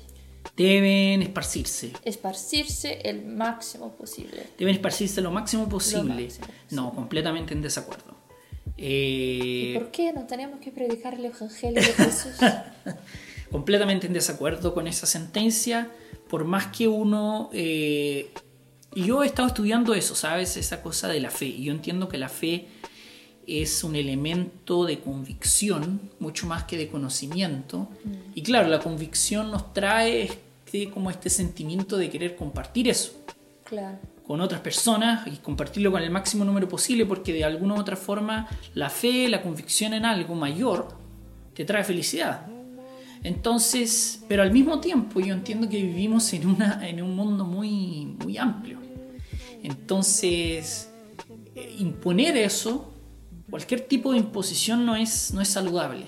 Deben 0.58 1.22
esparcirse. 1.22 1.94
esparcirse 2.04 3.02
el 3.04 3.26
máximo 3.26 3.94
posible. 3.96 4.44
Deben 4.58 4.76
esparcirse 4.76 5.22
lo 5.22 5.32
máximo 5.32 5.68
posible. 5.70 6.26
máximo 6.26 6.48
No, 6.72 6.94
completamente 6.94 7.54
en 7.54 7.62
desacuerdo. 7.62 8.16
¿Y 8.78 9.74
Eh, 9.74 9.80
por 9.80 9.92
qué 9.92 10.12
no 10.14 10.26
tenemos 10.26 10.60
que 10.60 10.72
predicar 10.72 11.14
el 11.14 11.26
evangelio 11.26 11.82
de 11.82 11.94
Jesús? 11.94 12.34
completamente 13.52 14.08
en 14.08 14.14
desacuerdo 14.14 14.74
con 14.74 14.88
esa 14.88 15.06
sentencia, 15.06 15.92
por 16.30 16.46
más 16.46 16.68
que 16.68 16.88
uno... 16.88 17.50
eh, 17.54 18.32
y 18.94 19.06
yo 19.06 19.24
he 19.24 19.26
estado 19.26 19.48
estudiando 19.48 19.94
eso, 19.94 20.16
¿sabes? 20.16 20.58
Esa 20.58 20.82
cosa 20.82 21.08
de 21.08 21.22
la 21.22 21.30
fe. 21.30 21.46
Y 21.46 21.64
yo 21.64 21.72
entiendo 21.72 22.10
que 22.10 22.18
la 22.18 22.28
fe 22.28 22.68
es 23.52 23.84
un 23.84 23.96
elemento 23.96 24.86
de 24.86 25.00
convicción, 25.00 26.00
mucho 26.20 26.48
más 26.48 26.64
que 26.64 26.78
de 26.78 26.88
conocimiento. 26.88 27.90
Y 28.34 28.42
claro, 28.44 28.70
la 28.70 28.80
convicción 28.80 29.52
nos 29.52 29.74
trae 29.74 30.24
este, 30.24 30.90
como 30.90 31.10
este 31.10 31.30
sentimiento 31.30 31.98
de 31.98 32.10
querer 32.10 32.36
compartir 32.36 32.88
eso 32.88 33.14
claro. 33.64 34.00
con 34.26 34.40
otras 34.40 34.62
personas 34.62 35.28
y 35.28 35.38
compartirlo 35.38 35.92
con 35.92 36.02
el 36.02 36.10
máximo 36.12 36.46
número 36.46 36.70
posible 36.70 37.06
porque 37.06 37.34
de 37.34 37.44
alguna 37.44 37.74
u 37.76 37.80
otra 37.80 37.96
forma 37.96 38.48
la 38.74 38.90
fe, 38.90 39.28
la 39.28 39.42
convicción 39.42 39.94
en 39.94 40.06
algo 40.06 40.36
mayor 40.36 40.88
te 41.54 41.66
trae 41.66 41.84
felicidad. 41.84 42.48
Entonces, 43.24 44.24
pero 44.28 44.42
al 44.42 44.52
mismo 44.52 44.80
tiempo 44.80 45.20
yo 45.20 45.34
entiendo 45.34 45.70
que 45.70 45.82
vivimos 45.82 46.32
en, 46.34 46.48
una, 46.48 46.88
en 46.88 47.02
un 47.02 47.16
mundo 47.16 47.46
muy, 47.46 48.16
muy 48.24 48.38
amplio. 48.38 48.80
Entonces, 49.62 50.90
eh, 51.56 51.76
imponer 51.80 52.36
eso, 52.38 52.91
cualquier 53.52 53.82
tipo 53.82 54.14
de 54.14 54.18
imposición 54.18 54.86
no 54.86 54.96
es, 54.96 55.34
no 55.34 55.42
es 55.42 55.50
saludable. 55.50 56.08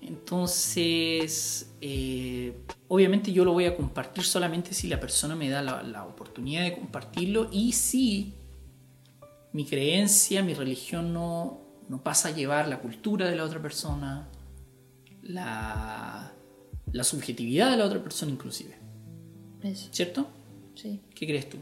Entonces, 0.00 1.74
eh, 1.80 2.56
obviamente 2.86 3.32
yo 3.32 3.44
lo 3.44 3.52
voy 3.52 3.64
a 3.66 3.76
compartir 3.76 4.22
solamente 4.24 4.72
si 4.72 4.86
la 4.86 5.00
persona 5.00 5.34
me 5.34 5.50
da 5.50 5.62
la, 5.62 5.82
la 5.82 6.06
oportunidad 6.06 6.62
de 6.62 6.74
compartirlo 6.74 7.48
y 7.52 7.72
si 7.72 8.34
mi 9.52 9.66
creencia, 9.66 10.42
mi 10.42 10.54
religión 10.54 11.12
no, 11.12 11.60
no 11.88 12.02
pasa 12.02 12.28
a 12.28 12.30
llevar 12.30 12.68
la 12.68 12.78
cultura 12.78 13.28
de 13.28 13.34
la 13.34 13.44
otra 13.44 13.60
persona, 13.60 14.28
la, 15.22 16.32
la 16.92 17.04
subjetividad 17.04 17.72
de 17.72 17.78
la 17.78 17.84
otra 17.84 18.00
persona 18.00 18.30
inclusive. 18.30 18.76
Eso, 19.62 19.88
¿Cierto? 19.90 20.28
sí. 20.76 21.00
¿Qué 21.14 21.26
crees 21.26 21.48
tú? 21.48 21.58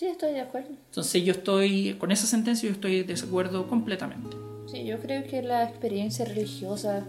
Sí, 0.00 0.06
estoy 0.06 0.32
de 0.32 0.40
acuerdo. 0.40 0.70
Entonces 0.70 1.22
yo 1.22 1.32
estoy, 1.32 1.94
con 1.98 2.10
esa 2.10 2.26
sentencia 2.26 2.66
yo 2.66 2.74
estoy 2.74 3.02
de 3.02 3.04
desacuerdo 3.04 3.68
completamente. 3.68 4.34
Sí, 4.66 4.86
yo 4.86 4.98
creo 4.98 5.24
que 5.24 5.42
la 5.42 5.64
experiencia 5.64 6.24
religiosa 6.24 7.04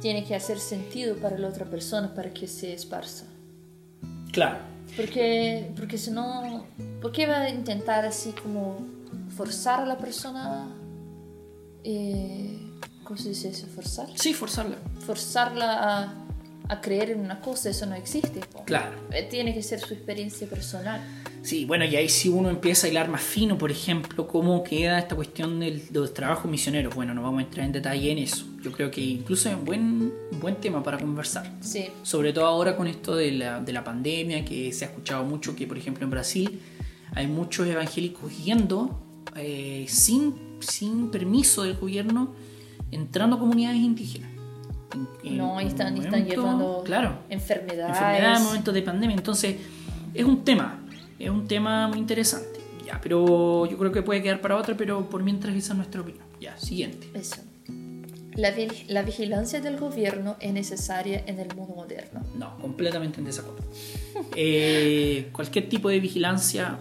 tiene 0.00 0.22
que 0.22 0.36
hacer 0.36 0.60
sentido 0.60 1.16
para 1.16 1.36
la 1.38 1.48
otra 1.48 1.66
persona 1.66 2.14
para 2.14 2.32
que 2.32 2.46
se 2.46 2.72
esparza. 2.72 3.24
Claro. 4.30 4.58
Porque, 4.96 5.72
porque 5.74 5.98
si 5.98 6.12
no, 6.12 6.66
¿por 7.02 7.10
qué 7.10 7.26
va 7.26 7.40
a 7.40 7.50
intentar 7.50 8.04
así 8.04 8.30
como 8.30 8.78
forzar 9.36 9.80
a 9.80 9.86
la 9.86 9.98
persona? 9.98 10.68
Eh, 11.82 12.60
¿Cómo 13.02 13.18
se 13.18 13.30
dice 13.30 13.48
eso? 13.48 13.66
¿Forzar? 13.66 14.06
Sí, 14.14 14.34
forzarla. 14.34 14.76
Forzarla 15.04 16.04
a, 16.04 16.14
a 16.68 16.80
creer 16.80 17.10
en 17.10 17.22
una 17.22 17.40
cosa, 17.40 17.70
eso 17.70 17.86
no 17.86 17.96
existe. 17.96 18.38
Claro. 18.66 18.96
Eh, 19.10 19.26
Tiene 19.28 19.52
que 19.52 19.64
ser 19.64 19.80
su 19.80 19.94
experiencia 19.94 20.46
personal. 20.46 21.00
Sí, 21.42 21.64
bueno, 21.64 21.84
y 21.86 21.96
ahí 21.96 22.08
si 22.08 22.28
uno 22.28 22.50
empieza 22.50 22.86
a 22.86 22.90
hilar 22.90 23.08
más 23.08 23.22
fino, 23.22 23.56
por 23.56 23.70
ejemplo, 23.70 24.26
cómo 24.28 24.62
queda 24.62 24.98
esta 24.98 25.16
cuestión 25.16 25.58
del, 25.58 25.88
de 25.88 26.00
los 26.00 26.12
trabajos 26.12 26.50
misioneros. 26.50 26.94
Bueno, 26.94 27.14
no 27.14 27.22
vamos 27.22 27.40
a 27.40 27.44
entrar 27.44 27.64
en 27.64 27.72
detalle 27.72 28.10
en 28.12 28.18
eso. 28.18 28.44
Yo 28.62 28.70
creo 28.72 28.90
que 28.90 29.00
incluso 29.00 29.48
es 29.48 29.54
un 29.54 29.64
buen, 29.64 30.12
buen 30.38 30.56
tema 30.56 30.82
para 30.82 30.98
conversar. 30.98 31.50
Sí, 31.60 31.86
Sobre 32.02 32.34
todo 32.34 32.44
ahora 32.46 32.76
con 32.76 32.86
esto 32.86 33.16
de 33.16 33.32
la, 33.32 33.58
de 33.60 33.72
la 33.72 33.82
pandemia, 33.82 34.44
que 34.44 34.70
se 34.72 34.84
ha 34.84 34.88
escuchado 34.88 35.24
mucho 35.24 35.56
que, 35.56 35.66
por 35.66 35.78
ejemplo, 35.78 36.04
en 36.04 36.10
Brasil 36.10 36.60
hay 37.14 37.26
muchos 37.26 37.66
evangélicos 37.66 38.36
yendo 38.44 39.02
eh, 39.34 39.86
sin, 39.88 40.34
sin 40.60 41.10
permiso 41.10 41.62
del 41.62 41.74
gobierno, 41.78 42.34
entrando 42.90 43.36
a 43.36 43.38
comunidades 43.38 43.78
indígenas. 43.80 44.30
En- 44.94 45.08
en 45.30 45.38
no, 45.38 45.58
y 45.60 45.64
están, 45.66 45.96
están 45.96 46.26
llevando 46.26 46.82
Claro, 46.84 47.20
enfermedades. 47.30 47.96
enfermedades, 47.96 48.40
momentos 48.42 48.74
de 48.74 48.82
pandemia. 48.82 49.16
Entonces, 49.16 49.56
es 50.12 50.24
un 50.24 50.44
tema, 50.44 50.79
es 51.20 51.30
un 51.30 51.46
tema 51.46 51.86
muy 51.88 51.98
interesante. 51.98 52.60
Ya, 52.84 53.00
pero 53.00 53.66
yo 53.66 53.78
creo 53.78 53.92
que 53.92 54.02
puede 54.02 54.22
quedar 54.22 54.40
para 54.40 54.56
otra, 54.56 54.76
pero 54.76 55.08
por 55.08 55.22
mientras 55.22 55.54
esa 55.54 55.72
es 55.72 55.76
nuestra 55.76 56.00
opinión. 56.00 56.24
Ya, 56.40 56.56
siguiente. 56.58 57.08
Eso. 57.14 57.36
La, 58.34 58.50
vi- 58.52 58.68
la 58.88 59.02
vigilancia 59.02 59.60
del 59.60 59.76
gobierno 59.76 60.36
es 60.40 60.52
necesaria 60.52 61.22
en 61.26 61.38
el 61.40 61.54
mundo 61.54 61.74
moderno. 61.74 62.22
No, 62.36 62.56
completamente 62.58 63.18
en 63.20 63.26
desacuerdo. 63.26 63.62
Eh, 64.36 65.28
cualquier 65.32 65.68
tipo 65.68 65.88
de 65.88 65.98
vigilancia 66.00 66.78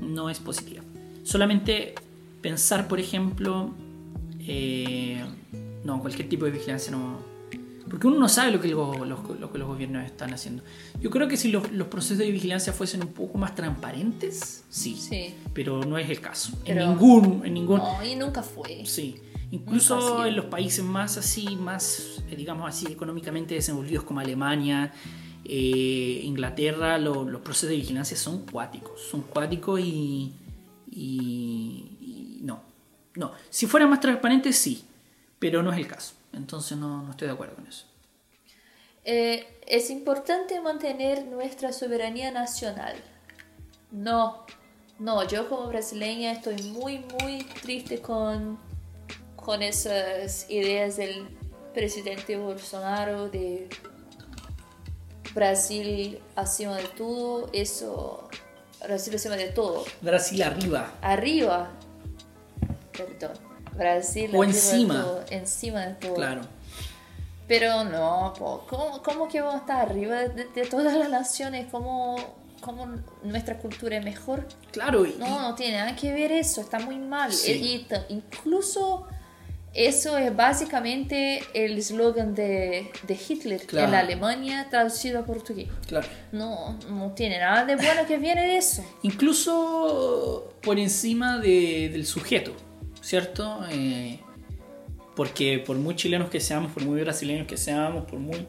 no 0.00 0.30
es 0.30 0.38
positiva. 0.38 0.82
Solamente 1.22 1.94
pensar, 2.40 2.88
por 2.88 2.98
ejemplo, 3.00 3.72
eh, 4.40 5.24
no, 5.84 6.00
cualquier 6.00 6.28
tipo 6.28 6.44
de 6.44 6.50
vigilancia 6.52 6.92
no. 6.92 7.18
Porque 7.94 8.08
uno 8.08 8.18
no 8.18 8.28
sabe 8.28 8.50
lo 8.50 8.60
que, 8.60 8.66
lo- 8.66 9.04
lo- 9.04 9.36
lo 9.38 9.52
que 9.52 9.58
los 9.58 9.68
gobiernos 9.68 10.04
están 10.04 10.34
haciendo. 10.34 10.64
Yo 11.00 11.10
creo 11.10 11.28
que 11.28 11.36
si 11.36 11.52
los, 11.52 11.70
los 11.70 11.86
procesos 11.86 12.18
de 12.18 12.28
vigilancia 12.32 12.72
fuesen 12.72 13.02
un 13.02 13.12
poco 13.12 13.38
más 13.38 13.54
transparentes, 13.54 14.64
sí. 14.68 14.96
Sí. 14.96 15.32
Pero 15.52 15.80
no 15.84 15.96
es 15.96 16.10
el 16.10 16.20
caso. 16.20 16.58
Pero- 16.66 16.82
en 16.82 16.88
ningún. 16.88 17.42
En 17.46 17.54
ningún 17.54 17.78
No, 17.78 18.04
y 18.04 18.16
nunca 18.16 18.42
fue. 18.42 18.84
Sí, 18.84 19.14
incluso 19.52 20.26
en 20.26 20.34
los 20.34 20.46
países 20.46 20.84
más 20.84 21.16
así, 21.18 21.54
más, 21.54 22.20
eh, 22.28 22.34
digamos 22.34 22.68
así, 22.68 22.86
económicamente 22.90 23.54
desenvolvidos 23.54 24.02
como 24.02 24.18
Alemania, 24.18 24.92
eh, 25.44 26.20
Inglaterra, 26.24 26.98
lo- 26.98 27.22
los 27.30 27.42
procesos 27.42 27.68
de 27.70 27.76
vigilancia 27.76 28.16
son 28.16 28.44
cuáticos, 28.44 29.00
son 29.08 29.22
cuáticos 29.22 29.78
y, 29.78 30.32
y- 30.90 31.96
y 32.00 32.38
no, 32.42 32.60
no. 33.14 33.30
Si 33.50 33.66
fuera 33.68 33.86
más 33.86 34.00
transparente, 34.00 34.52
sí, 34.52 34.82
pero 35.38 35.62
no 35.62 35.70
es 35.72 35.78
el 35.78 35.86
caso. 35.86 36.14
Entonces 36.36 36.76
no, 36.78 37.02
no 37.02 37.10
estoy 37.10 37.28
de 37.28 37.34
acuerdo 37.34 37.56
con 37.56 37.66
eso. 37.66 37.86
Eh, 39.04 39.60
es 39.66 39.90
importante 39.90 40.60
mantener 40.60 41.26
nuestra 41.26 41.72
soberanía 41.72 42.30
nacional. 42.30 42.96
No, 43.90 44.44
no, 44.98 45.26
yo 45.28 45.48
como 45.48 45.68
brasileña 45.68 46.32
estoy 46.32 46.62
muy, 46.62 47.04
muy 47.20 47.44
triste 47.62 48.00
con, 48.00 48.58
con 49.36 49.62
esas 49.62 50.48
ideas 50.50 50.96
del 50.96 51.28
presidente 51.74 52.36
Bolsonaro 52.36 53.28
de 53.28 53.68
Brasil 55.34 56.18
acima 56.36 56.76
de 56.76 56.84
todo, 56.84 57.50
eso, 57.52 58.28
Brasil 58.80 59.14
acima 59.16 59.36
de 59.36 59.48
todo, 59.48 59.84
Brasil 60.00 60.42
arriba. 60.42 60.92
arriba, 61.02 61.70
perdón, 62.92 63.36
Brasil 63.76 64.30
O 64.34 64.44
encima. 64.44 65.02
todo, 65.02 65.24
encima 65.30 65.80
de 65.86 65.94
todo. 65.94 66.14
Claro. 66.14 66.42
Pero 67.46 67.84
no, 67.84 68.32
po, 68.38 68.64
¿cómo, 68.68 69.02
cómo 69.02 69.28
que 69.28 69.40
vamos 69.40 69.56
a 69.56 69.58
estar 69.58 69.82
arriba 69.90 70.20
de, 70.20 70.44
de 70.46 70.62
todas 70.66 70.94
las 70.96 71.10
naciones? 71.10 71.66
¿Cómo, 71.70 72.16
¿Cómo 72.60 72.86
nuestra 73.22 73.58
cultura 73.58 73.98
es 73.98 74.04
mejor? 74.04 74.46
Claro, 74.72 75.04
y- 75.04 75.14
No, 75.18 75.40
no 75.42 75.54
tiene 75.54 75.76
nada 75.76 75.94
que 75.94 76.10
ver 76.12 76.32
eso, 76.32 76.62
está 76.62 76.78
muy 76.78 76.96
mal. 76.96 77.30
Sí. 77.32 77.52
Y, 77.52 77.86
incluso 78.14 79.06
eso 79.74 80.16
es 80.16 80.34
básicamente 80.34 81.42
el 81.52 81.76
eslogan 81.76 82.34
de, 82.34 82.90
de 83.06 83.18
Hitler 83.28 83.66
Claro. 83.66 83.86
en 83.86 83.92
la 83.92 83.98
Alemania 83.98 84.66
traducido 84.70 85.18
a 85.20 85.24
portugués. 85.26 85.68
claro. 85.86 86.06
No, 86.32 86.78
no 86.88 87.10
tiene 87.10 87.38
nada 87.40 87.66
de 87.66 87.76
bueno 87.76 88.06
que 88.06 88.16
viene 88.16 88.40
de 88.46 88.56
eso. 88.56 88.82
Incluso 89.02 90.54
por 90.62 90.78
encima 90.78 91.36
de- 91.38 91.90
del 91.92 92.06
sujeto. 92.06 92.52
¿Cierto? 93.04 93.60
Eh, 93.70 94.18
porque 95.14 95.58
por 95.58 95.76
muy 95.76 95.94
chilenos 95.94 96.30
que 96.30 96.40
seamos, 96.40 96.72
por 96.72 96.84
muy 96.84 97.00
brasileños 97.02 97.46
que 97.46 97.58
seamos, 97.58 98.04
por 98.06 98.18
muy 98.18 98.48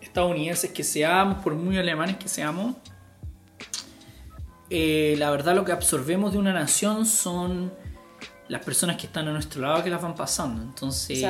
estadounidenses 0.00 0.72
que 0.72 0.82
seamos, 0.82 1.42
por 1.42 1.54
muy 1.54 1.78
alemanes 1.78 2.16
que 2.16 2.28
seamos, 2.28 2.74
eh, 4.68 5.14
la 5.18 5.30
verdad 5.30 5.54
lo 5.54 5.64
que 5.64 5.72
absorbemos 5.72 6.32
de 6.32 6.38
una 6.38 6.52
nación 6.52 7.06
son 7.06 7.72
las 8.48 8.64
personas 8.64 8.96
que 8.96 9.06
están 9.06 9.28
a 9.28 9.32
nuestro 9.32 9.62
lado 9.62 9.84
que 9.84 9.90
las 9.90 10.02
van 10.02 10.16
pasando. 10.16 10.62
Entonces, 10.62 11.22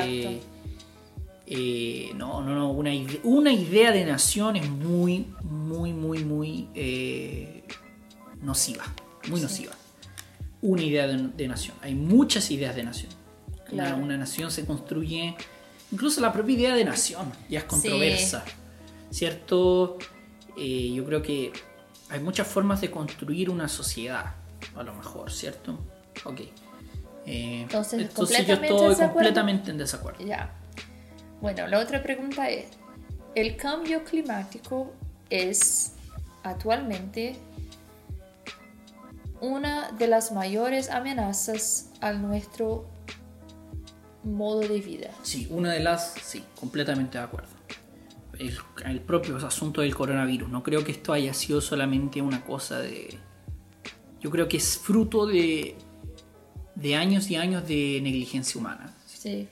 eh, 1.45 2.11
no, 2.15 2.41
no, 2.41 2.55
no, 2.55 2.71
una, 2.71 2.91
una, 3.23 3.51
idea 3.51 3.91
de 3.91 4.05
nación 4.05 4.55
es 4.55 4.67
muy, 4.67 5.27
muy, 5.43 5.93
muy, 5.93 6.23
muy 6.23 6.69
eh, 6.73 7.63
nociva, 8.41 8.85
muy 9.27 9.41
nociva. 9.41 9.73
Una 10.61 10.81
idea 10.83 11.07
de, 11.07 11.47
nación. 11.47 11.75
Hay 11.81 11.95
muchas 11.95 12.51
ideas 12.51 12.75
de 12.75 12.83
nación. 12.83 13.11
Una, 13.71 14.17
nación 14.17 14.51
se 14.51 14.65
construye, 14.65 15.35
incluso 15.91 16.19
la 16.21 16.33
propia 16.33 16.55
idea 16.55 16.75
de 16.75 16.83
nación 16.83 17.31
ya 17.49 17.59
es 17.59 17.65
controversa, 17.65 18.43
¿cierto? 19.09 19.97
yo 20.57 21.05
creo 21.05 21.21
que 21.21 21.53
hay 22.09 22.19
muchas 22.19 22.47
formas 22.47 22.81
de 22.81 22.91
construir 22.91 23.49
una 23.49 23.69
sociedad, 23.69 24.35
a 24.75 24.83
lo 24.83 24.93
mejor, 24.93 25.31
¿cierto? 25.31 25.79
Ok. 26.25 26.41
Eh, 27.25 27.61
entonces, 27.61 28.13
yo 28.13 28.53
estoy 28.53 28.95
completamente 29.07 29.71
en 29.71 29.77
desacuerdo. 29.77 30.25
Ya. 30.25 30.53
Bueno, 31.39 31.67
la 31.67 31.79
otra 31.79 32.03
pregunta 32.03 32.49
es, 32.49 32.67
¿el 33.35 33.55
cambio 33.55 34.03
climático 34.03 34.93
es 35.29 35.93
actualmente 36.43 37.37
una 39.41 39.91
de 39.91 40.07
las 40.07 40.31
mayores 40.31 40.89
amenazas 40.89 41.91
a 41.99 42.13
nuestro 42.13 42.89
modo 44.23 44.61
de 44.61 44.79
vida? 44.79 45.11
Sí, 45.23 45.47
una 45.49 45.73
de 45.73 45.81
las, 45.81 46.13
sí, 46.21 46.43
completamente 46.55 47.17
de 47.17 47.23
acuerdo 47.23 47.61
el, 48.85 49.01
propio 49.01 49.37
asunto 49.37 49.81
del 49.81 49.95
coronavirus. 49.95 50.49
No 50.49 50.63
creo 50.63 50.83
que 50.83 50.91
esto 50.91 51.13
haya 51.13 51.33
sido 51.33 51.61
solamente 51.61 52.21
una 52.21 52.43
cosa 52.43 52.79
de... 52.79 53.17
Yo 54.19 54.29
creo 54.29 54.47
que 54.47 54.57
es 54.57 54.77
fruto 54.77 55.25
de, 55.25 55.75
de 56.75 56.95
años 56.95 57.29
y 57.29 57.35
años 57.35 57.67
de 57.67 57.99
negligencia 58.01 58.59
humana. 58.59 58.95
Sí. 59.05 59.47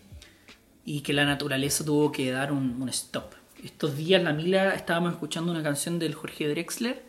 Y 0.85 1.01
que 1.01 1.13
la 1.13 1.25
naturaleza 1.25 1.83
tuvo 1.83 2.11
que 2.11 2.31
dar 2.31 2.51
un, 2.51 2.87
stop. 2.89 3.33
Estos 3.63 3.97
días, 3.97 4.23
la 4.23 4.33
Mila, 4.33 4.73
estábamos 4.73 5.13
escuchando 5.13 5.51
una 5.51 5.63
canción 5.63 5.99
del 5.99 6.13
Jorge 6.13 6.47
Drexler 6.47 7.08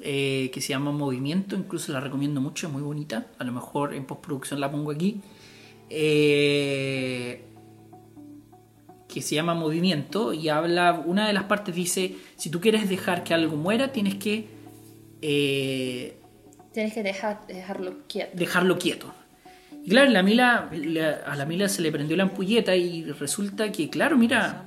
eh, 0.00 0.50
que 0.52 0.60
se 0.60 0.68
llama 0.68 0.92
Movimiento, 0.92 1.56
incluso 1.56 1.92
la 1.92 2.00
recomiendo 2.00 2.40
mucho, 2.40 2.68
es 2.68 2.72
muy 2.72 2.82
bonita. 2.82 3.26
A 3.38 3.44
lo 3.44 3.52
mejor 3.52 3.94
en 3.94 4.04
postproducción 4.04 4.60
la 4.60 4.70
pongo 4.70 4.92
aquí. 4.92 5.20
Eh, 5.90 7.44
que 9.08 9.22
se 9.22 9.34
llama 9.34 9.54
Movimiento 9.54 10.32
y 10.32 10.50
habla, 10.50 11.02
una 11.04 11.26
de 11.26 11.32
las 11.32 11.44
partes 11.44 11.74
dice, 11.74 12.14
si 12.36 12.50
tú 12.50 12.60
quieres 12.60 12.88
dejar 12.88 13.24
que 13.24 13.34
algo 13.34 13.56
muera, 13.56 13.90
tienes 13.90 14.16
que... 14.16 14.46
Eh, 15.22 16.20
tienes 16.72 16.92
que 16.92 17.02
dejar, 17.02 17.46
dejarlo 17.46 18.06
quieto. 18.06 18.36
Dejarlo 18.36 18.78
quieto. 18.78 19.12
Y 19.84 19.90
claro, 19.90 20.10
la 20.10 20.22
Mila, 20.22 20.70
a 21.26 21.34
la 21.36 21.46
Mila 21.46 21.68
se 21.68 21.80
le 21.80 21.90
prendió 21.90 22.16
la 22.16 22.24
ampulleta 22.24 22.76
y 22.76 23.04
resulta 23.04 23.72
que, 23.72 23.88
claro, 23.88 24.18
mira, 24.18 24.66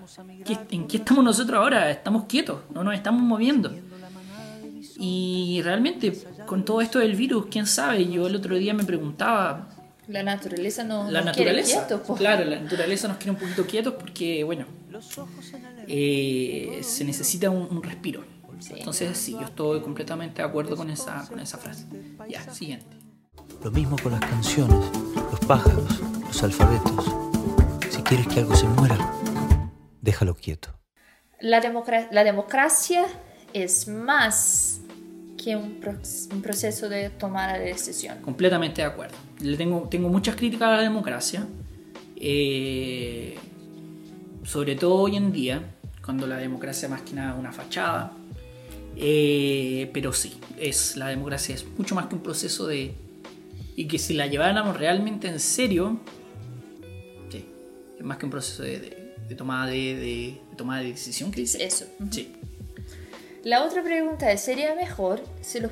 ¿en 0.72 0.88
qué 0.88 0.98
estamos 0.98 1.24
nosotros 1.24 1.60
ahora? 1.60 1.92
Estamos 1.92 2.26
quietos, 2.26 2.62
no 2.74 2.84
nos 2.84 2.96
estamos 2.96 3.22
moviendo. 3.22 3.72
Y 5.04 5.64
realmente, 5.64 6.14
con 6.46 6.64
todo 6.64 6.80
esto 6.80 7.00
del 7.00 7.16
virus, 7.16 7.48
quién 7.50 7.66
sabe, 7.66 8.08
yo 8.08 8.28
el 8.28 8.36
otro 8.36 8.56
día 8.56 8.72
me 8.76 8.84
preguntaba, 8.84 9.68
la 10.08 10.22
naturaleza 10.22 10.84
no, 10.84 11.10
la 11.10 11.22
nos 11.22 11.36
quiere 11.36 11.64
quietos. 11.64 12.02
Claro, 12.18 12.46
la 12.46 12.60
naturaleza 12.60 13.08
nos 13.08 13.18
quiere 13.18 13.32
un 13.32 13.38
poquito 13.38 13.66
quietos 13.66 13.96
porque, 13.96 14.44
bueno, 14.44 14.66
eh, 15.88 16.82
se 16.84 17.04
necesita 17.04 17.50
un, 17.50 17.82
respiro. 17.82 18.24
Entonces, 18.70 19.18
sí, 19.18 19.32
yo 19.32 19.42
estoy 19.42 19.82
completamente 19.82 20.44
de 20.44 20.48
acuerdo 20.48 20.78
con 20.78 20.92
esa, 20.92 21.28
con 21.28 21.40
esa 21.40 21.58
frase. 21.58 21.88
Ya, 22.30 22.48
siguiente. 22.54 22.96
Lo 23.64 23.72
mismo 23.72 23.96
con 24.04 24.12
las 24.12 24.22
canciones, 24.22 24.86
los 25.32 25.40
pájaros, 25.48 26.00
los 26.28 26.44
alfabetos. 26.44 27.06
Si 27.90 28.04
quieres 28.04 28.28
que 28.28 28.42
algo 28.42 28.56
se 28.56 28.68
muera, 28.68 28.98
déjalo 30.00 30.36
quieto. 30.36 30.78
La, 31.40 31.60
la 32.12 32.24
democracia 32.24 33.08
es 33.54 33.88
más 33.88 34.82
que 35.44 35.56
un, 35.56 35.80
un, 36.32 36.42
proceso 36.42 36.90
de 36.90 37.10
tomar 37.10 37.58
la 37.58 37.60
decisión. 37.60 38.20
Completamente 38.22 38.82
de 38.82 38.88
acuerdo. 38.88 39.16
Le 39.40 39.58
tengo, 39.58 39.88
tengo 39.90 40.10
muchas 40.10 40.36
críticas 40.36 40.70
a 40.70 40.78
la 40.78 40.82
democracia, 40.84 41.48
eh, 42.16 43.36
sobre 44.44 44.76
todo 44.76 44.96
hoy 44.96 45.16
en 45.16 45.32
día, 45.32 45.76
cuando 46.04 46.28
la 46.28 46.38
democracia 46.38 46.88
más 46.88 47.02
que 47.02 47.14
nada 47.14 47.34
es 47.34 47.40
una 47.40 47.52
fachada. 47.52 48.14
Eh, 48.96 49.90
pero 49.94 50.14
sí, 50.14 50.34
es, 50.58 50.98
la 50.98 51.08
democracia 51.08 51.56
es 51.56 51.66
mucho 51.78 51.96
más 51.96 52.08
que 52.08 52.16
un 52.16 52.22
proceso 52.22 52.68
de... 52.68 52.94
Y 53.76 53.88
que 53.88 53.98
si 53.98 54.14
la 54.14 54.28
lleváramos 54.28 54.78
realmente 54.78 55.28
en 55.28 55.40
serio, 55.40 56.00
sí, 57.32 57.46
es 57.98 58.06
más 58.06 58.18
que 58.18 58.26
un 58.26 58.32
proceso 58.32 58.64
de, 58.64 59.16
de, 59.28 59.36
tomada 59.36 59.66
de, 59.68 59.96
de, 59.96 60.42
tomada 60.58 60.82
de 60.82 60.90
decisión 60.90 61.32
que 61.32 61.42
dice. 61.42 61.64
Eso. 61.64 61.86
Sí. 62.12 62.34
La 63.44 63.64
otra 63.66 63.82
pregunta 63.82 64.32
es, 64.32 64.42
¿sería 64.42 64.76
mejor 64.76 65.20
si 65.42 65.60
los, 65.60 65.72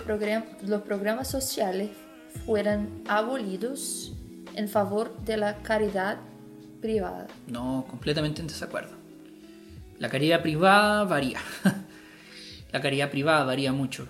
los 0.64 0.82
programas 0.82 1.28
sociales 1.28 1.92
fueran 2.46 3.04
abolidos 3.08 4.14
en 4.56 4.68
favor 4.68 5.16
de 5.20 5.38
la 5.38 5.58
caridad 5.58 6.18
privada? 6.82 7.28
No, 7.46 7.86
completamente 7.88 8.42
en 8.42 8.48
desacuerdo. 8.48 8.98
La 10.00 10.10
caridad 10.10 10.42
privada 10.42 11.04
varía. 11.04 11.40
la 12.72 12.82
caridad 12.82 13.12
privada 13.12 13.44
varía 13.44 13.72
mucho. 13.72 14.08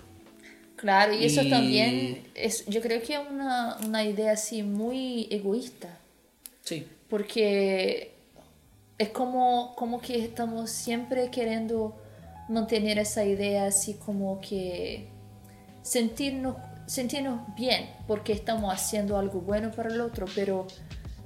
Claro, 0.76 1.12
y 1.12 1.26
eso 1.26 1.42
también 1.50 2.22
es, 2.34 2.64
yo 2.64 2.80
creo 2.80 3.02
que 3.02 3.12
es 3.12 3.20
una, 3.30 3.76
una 3.84 4.04
idea 4.04 4.32
así 4.32 4.62
muy 4.62 5.28
egoísta. 5.30 5.98
Sí. 6.62 6.86
Porque 7.10 8.14
es 8.96 9.10
como, 9.10 9.74
como 9.76 10.00
que 10.00 10.24
estamos 10.24 10.70
siempre 10.70 11.30
queriendo 11.30 11.99
mantener 12.50 12.98
esa 12.98 13.24
idea 13.24 13.66
así 13.66 13.94
como 13.94 14.40
que 14.40 15.08
sentirnos, 15.82 16.56
sentirnos 16.86 17.40
bien 17.56 17.88
porque 18.06 18.32
estamos 18.32 18.74
haciendo 18.74 19.16
algo 19.16 19.40
bueno 19.40 19.70
para 19.70 19.88
el 19.88 20.00
otro, 20.00 20.26
pero 20.34 20.66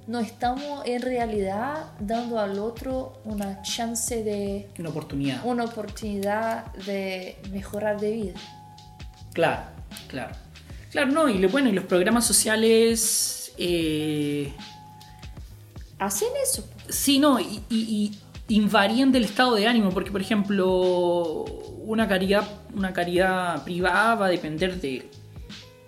no 0.07 0.21
estamos 0.21 0.85
en 0.85 1.01
realidad 1.01 1.93
dando 1.99 2.39
al 2.39 2.59
otro 2.59 3.21
una 3.25 3.63
chance 3.63 4.23
de... 4.23 4.69
Una 4.79 4.91
oportunidad. 4.91 5.41
Una 5.45 5.65
oportunidad 5.65 6.73
de 6.87 7.39
mejorar 7.51 7.99
de 7.99 8.11
vida. 8.11 8.41
Claro, 9.33 9.63
claro. 10.09 10.35
Claro, 10.91 11.11
no, 11.11 11.29
y 11.29 11.45
bueno, 11.47 11.71
y 11.71 11.73
los 11.73 11.85
programas 11.85 12.27
sociales... 12.27 13.53
Eh, 13.57 14.53
Hacen 15.99 16.29
eso. 16.43 16.69
Sí, 16.89 17.19
no, 17.19 17.41
y, 17.41 18.19
invarían 18.49 19.13
del 19.13 19.25
estado 19.25 19.55
de 19.55 19.67
ánimo, 19.67 19.91
porque 19.91 20.11
por 20.11 20.21
ejemplo, 20.21 21.45
una 21.85 22.09
caridad, 22.09 22.45
una 22.75 22.93
caridad 22.93 23.65
privada 23.65 24.15
va 24.15 24.27
a 24.27 24.29
depender 24.29 24.81
de, 24.81 25.11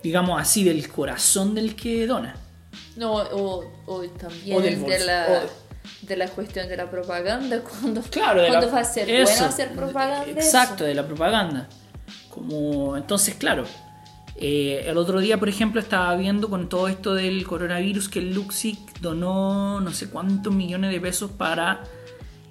digamos 0.02 0.40
así, 0.40 0.64
del 0.64 0.88
corazón 0.88 1.54
del 1.54 1.74
que 1.74 2.06
dona. 2.06 2.36
No, 2.96 3.14
o, 3.14 3.64
también 4.18 4.86
de, 4.86 4.98
la, 5.04 5.42
de 6.02 6.16
la 6.16 6.28
cuestión 6.28 6.68
de 6.68 6.76
la 6.76 6.90
propaganda, 6.90 7.60
cuando, 7.80 8.00
claro, 8.02 8.42
cuando 8.46 8.70
va 8.70 8.80
a 8.80 8.84
ser 8.84 9.06
bueno 9.06 9.44
hacer 9.44 9.72
propaganda. 9.74 10.30
Exacto, 10.30 10.84
de 10.84 10.94
la 10.94 11.06
propaganda. 11.06 11.68
Como, 12.30 12.96
entonces, 12.96 13.34
claro, 13.34 13.64
eh, 14.38 14.84
el 14.86 14.98
otro 14.98 15.20
día, 15.20 15.38
por 15.38 15.48
ejemplo, 15.48 15.80
estaba 15.80 16.14
viendo 16.16 16.50
con 16.50 16.68
todo 16.68 16.88
esto 16.88 17.14
del 17.14 17.46
coronavirus 17.46 18.08
que 18.08 18.18
el 18.18 18.34
Luxic 18.34 19.00
donó 19.00 19.80
no 19.80 19.92
sé 19.92 20.10
cuántos 20.10 20.54
millones 20.54 20.90
de 20.90 21.00
pesos 21.00 21.30
para 21.30 21.82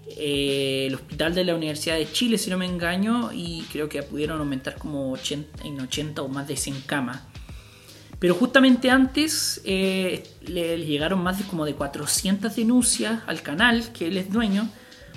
eh, 0.07 0.85
el 0.87 0.95
hospital 0.95 1.33
de 1.33 1.43
la 1.43 1.55
Universidad 1.55 1.95
de 1.95 2.11
Chile, 2.11 2.37
si 2.37 2.49
no 2.49 2.57
me 2.57 2.65
engaño, 2.65 3.31
y 3.33 3.65
creo 3.71 3.89
que 3.89 4.03
pudieron 4.03 4.39
aumentar 4.39 4.75
como 4.75 5.11
80, 5.11 5.63
en 5.65 5.81
80 5.81 6.21
o 6.21 6.27
más 6.27 6.47
de 6.47 6.55
100 6.55 6.81
camas. 6.81 7.21
Pero 8.19 8.35
justamente 8.35 8.89
antes 8.89 9.61
eh, 9.65 10.23
le, 10.41 10.77
llegaron 10.85 11.21
más 11.21 11.39
de 11.39 11.43
como 11.45 11.65
de 11.65 11.73
400 11.73 12.55
denuncias 12.55 13.21
al 13.25 13.41
canal, 13.41 13.91
que 13.93 14.07
él 14.07 14.17
es 14.17 14.31
dueño, 14.31 14.69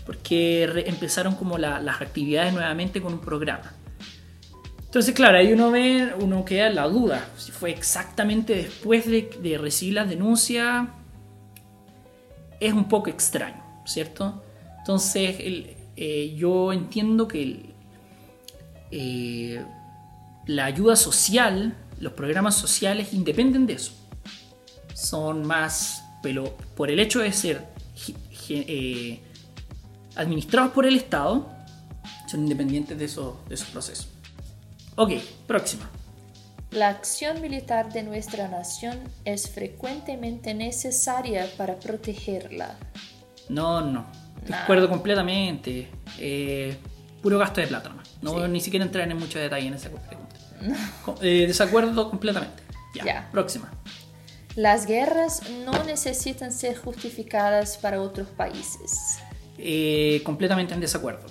porque 0.07 0.65
empezaron 0.87 1.35
como 1.35 1.59
las 1.59 2.01
actividades 2.01 2.53
nuevamente 2.55 3.03
con 3.03 3.13
un 3.13 3.21
programa. 3.21 3.75
Entonces, 4.87 5.15
claro, 5.15 5.37
ahí 5.37 5.53
uno 5.53 5.71
ve, 5.71 6.15
uno 6.19 6.47
queda 6.47 6.69
en 6.69 6.77
la 6.77 6.89
duda, 6.89 7.29
si 7.37 7.53
fue 7.53 7.71
exactamente 7.71 8.55
después 8.55 9.07
de, 9.07 9.29
de 9.43 9.59
recibir 9.59 9.95
las 9.95 10.09
denuncias, 10.09 10.89
es 12.59 12.73
un 12.73 12.89
poco 12.89 13.11
extraño, 13.11 13.63
¿cierto? 13.85 14.43
Entonces, 14.93 15.37
eh, 15.97 16.35
yo 16.35 16.73
entiendo 16.73 17.29
que 17.29 17.75
eh, 18.91 19.63
la 20.47 20.65
ayuda 20.65 20.97
social, 20.97 21.77
los 22.01 22.15
programas 22.15 22.55
sociales 22.55 23.13
independen 23.13 23.67
de 23.67 23.75
eso. 23.75 23.93
son 24.95 25.47
más, 25.47 26.03
pero 26.23 26.57
por 26.75 26.91
el 26.91 26.99
hecho 27.01 27.19
de 27.21 27.33
ser 27.33 27.67
eh, 28.49 29.21
administrados 30.17 30.73
por 30.73 30.87
el 30.87 30.97
Estado, 30.97 31.47
son 32.27 32.45
independientes 32.45 32.99
de, 32.99 33.05
esos- 33.05 33.47
de 33.47 33.57
esos 33.57 33.69
procesos. 33.69 34.09
Ok, 34.97 35.13
próxima. 35.47 35.89
La 36.71 36.89
acción 36.89 37.43
militar 37.43 37.93
de 37.93 38.05
nuestra 38.05 38.49
nación 38.49 38.99
es 39.27 39.51
frecuentemente 39.51 40.55
necesaria 40.55 41.47
para 41.59 41.79
protegerla. 41.79 42.75
No, 43.51 43.83
no. 43.83 44.18
Acuerdo 44.55 44.89
completamente. 44.89 45.89
Eh, 46.19 46.77
puro 47.23 47.39
gasto 47.39 47.61
de 47.61 47.67
plata 47.67 47.89
nomás. 47.89 48.09
No 48.23 48.35
Sí. 48.45 48.51
ni 48.51 48.61
siquiera 48.61 48.85
entrar 48.85 49.11
en 49.11 49.17
mucho 49.19 49.39
detalle 49.39 49.67
en 49.67 49.75
esa 49.75 49.89
pregunta. 49.91 50.37
Co- 51.05 51.17
eh, 51.23 51.45
desacuerdo 51.47 52.11
completamente. 52.11 52.63
Ya, 52.95 53.05
Ya. 53.05 53.29
próxima. 53.31 53.71
Las 54.57 54.87
guerras 54.87 55.43
no 55.65 55.85
necesitan 55.85 56.53
ser 56.53 56.77
justificadas 56.77 57.77
para 57.77 58.01
otros 58.03 58.27
países. 58.29 59.19
Eh, 59.59 60.21
completamente 60.25 60.75
en 60.75 60.81
desacuerdo. 60.81 61.27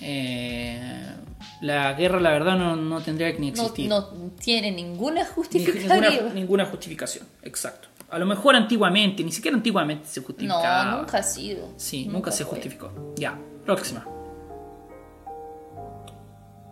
Eh, 0.00 0.80
la 1.60 1.92
guerra, 1.94 2.20
la 2.20 2.30
verdad, 2.30 2.56
no, 2.56 2.76
no 2.76 3.00
tendría 3.00 3.32
que 3.32 3.40
ni 3.40 3.50
No, 3.50 3.62
existir. 3.62 3.88
no 3.88 4.06
tiene 4.40 4.70
ninguna 4.70 5.22
Ni- 5.22 5.28
justificativa. 5.28 5.96
ninguna, 5.96 6.34
ninguna 6.34 6.66
justificación. 6.66 7.26
Exacto. 7.42 7.88
A 8.10 8.18
lo 8.18 8.24
mejor 8.26 8.56
antiguamente, 8.56 9.22
ni 9.22 9.30
siquiera 9.32 9.56
antiguamente 9.56 10.06
se 10.08 10.20
justificaba. 10.22 10.84
No, 10.92 10.98
nunca 11.00 11.18
ha 11.18 11.22
sido. 11.22 11.68
Sí, 11.76 12.06
nunca, 12.06 12.30
se 12.32 12.44
fue. 12.44 12.54
justificó. 12.54 12.90
Ya, 13.16 13.38
próxima. 13.64 14.06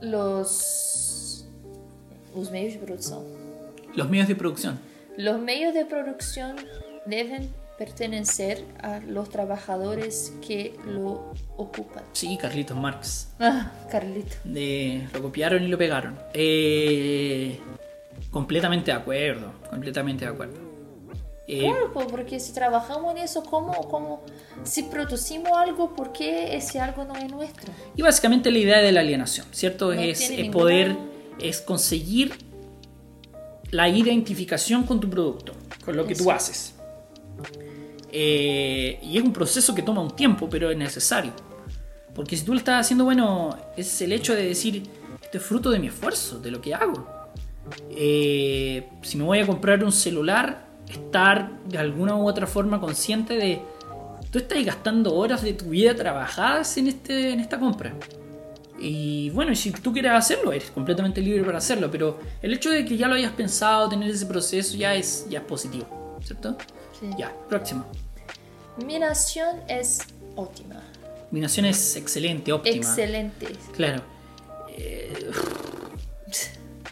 Los, 0.00 1.46
los 2.34 2.50
medios 2.50 2.74
de 2.74 2.78
producción. 2.80 3.24
Los 3.94 4.08
medios 4.08 4.28
de 4.28 4.36
producción. 4.36 4.78
Los 5.16 5.38
medios 5.40 5.72
de 5.74 5.84
producción 5.86 6.56
deben 7.06 7.50
pertenecer 7.78 8.64
a 8.82 9.00
los 9.00 9.28
trabajadores 9.28 10.32
que 10.46 10.74
lo 10.86 11.32
ocupan. 11.56 12.04
Sí, 12.12 12.38
Carlitos 12.40 12.76
Marx. 12.76 13.28
Ah, 13.38 13.70
Carlito. 13.90 14.36
De- 14.44 15.06
lo 15.12 15.22
copiaron 15.22 15.62
y 15.62 15.68
lo 15.68 15.76
pegaron. 15.78 16.18
Eh, 16.34 17.58
completamente 18.30 18.90
de 18.90 18.96
acuerdo. 18.96 19.52
Completamente 19.70 20.24
de 20.24 20.30
acuerdo. 20.30 20.65
Eh, 21.48 21.60
Claro, 21.60 21.92
porque 22.10 22.40
si 22.40 22.52
trabajamos 22.52 23.12
en 23.12 23.18
eso, 23.18 23.42
¿cómo, 23.44 23.72
cómo? 23.88 24.22
Si 24.64 24.82
producimos 24.82 25.52
algo, 25.56 25.94
¿por 25.94 26.12
qué 26.12 26.56
ese 26.56 26.80
algo 26.80 27.04
no 27.04 27.14
es 27.14 27.30
nuestro? 27.30 27.72
y 27.94 28.02
básicamente 28.02 28.50
la 28.50 28.58
idea 28.58 28.78
de 28.78 28.90
la 28.92 29.00
alienación, 29.00 29.46
¿cierto? 29.52 29.94
No 29.94 30.00
es 30.00 30.20
es 30.22 30.30
ninguna- 30.30 30.50
poder, 30.52 30.96
es 31.38 31.60
conseguir 31.60 32.32
la 33.70 33.88
identificación 33.88 34.82
con 34.84 34.98
tu 35.00 35.08
producto, 35.08 35.52
con 35.84 35.96
lo 35.96 36.04
que 36.06 36.14
tú 36.14 36.22
Eso. 36.24 36.32
haces. 36.32 36.74
Eh, 38.12 38.98
y 39.02 39.18
es 39.18 39.24
un 39.24 39.32
proceso 39.32 39.74
que 39.74 39.82
toma 39.82 40.00
un 40.00 40.14
tiempo, 40.16 40.48
pero 40.48 40.70
es 40.70 40.76
necesario. 40.76 41.32
Porque 42.14 42.36
si 42.36 42.44
tú 42.44 42.52
lo 42.52 42.58
estás 42.58 42.80
haciendo, 42.86 43.04
bueno, 43.04 43.56
es 43.76 44.00
el 44.00 44.12
hecho 44.12 44.34
de 44.34 44.46
decir, 44.46 44.82
esto 45.22 45.38
es 45.38 45.44
fruto 45.44 45.70
de 45.70 45.78
mi 45.78 45.88
esfuerzo, 45.88 46.38
de 46.38 46.50
lo 46.50 46.60
que 46.60 46.74
hago. 46.74 47.06
Eh, 47.90 48.88
si 49.02 49.16
me 49.18 49.24
voy 49.24 49.40
a 49.40 49.46
comprar 49.46 49.82
un 49.84 49.92
celular, 49.92 50.65
estar 50.88 51.50
de 51.64 51.78
alguna 51.78 52.16
u 52.16 52.28
otra 52.28 52.46
forma 52.46 52.80
consciente 52.80 53.34
de, 53.34 53.62
tú 54.30 54.38
estás 54.38 54.64
gastando 54.64 55.14
horas 55.14 55.42
de 55.42 55.52
tu 55.52 55.66
vida 55.66 55.94
trabajadas 55.94 56.76
en, 56.76 56.88
este, 56.88 57.30
en 57.30 57.40
esta 57.40 57.58
compra. 57.58 57.94
Y 58.78 59.30
bueno, 59.30 59.54
si 59.54 59.70
tú 59.70 59.92
quieres 59.92 60.12
hacerlo, 60.12 60.52
eres 60.52 60.70
completamente 60.70 61.20
libre 61.22 61.42
para 61.44 61.58
hacerlo, 61.58 61.90
pero 61.90 62.18
el 62.42 62.52
hecho 62.52 62.70
de 62.70 62.84
que 62.84 62.96
ya 62.96 63.08
lo 63.08 63.14
hayas 63.14 63.32
pensado, 63.32 63.88
tener 63.88 64.10
ese 64.10 64.26
proceso, 64.26 64.76
ya 64.76 64.94
es, 64.94 65.26
ya 65.30 65.38
es 65.38 65.44
positivo, 65.46 66.18
¿cierto? 66.22 66.56
Sí. 66.98 67.08
Ya, 67.18 67.32
próximo. 67.48 67.86
Mi 68.84 68.98
nación 68.98 69.56
es 69.68 70.00
óptima, 70.34 70.82
Mi 71.30 71.40
nación 71.40 71.64
es 71.64 71.96
excelente, 71.96 72.52
óptima. 72.52 72.76
excelente. 72.76 73.48
Claro. 73.74 74.02
Eh, 74.76 75.30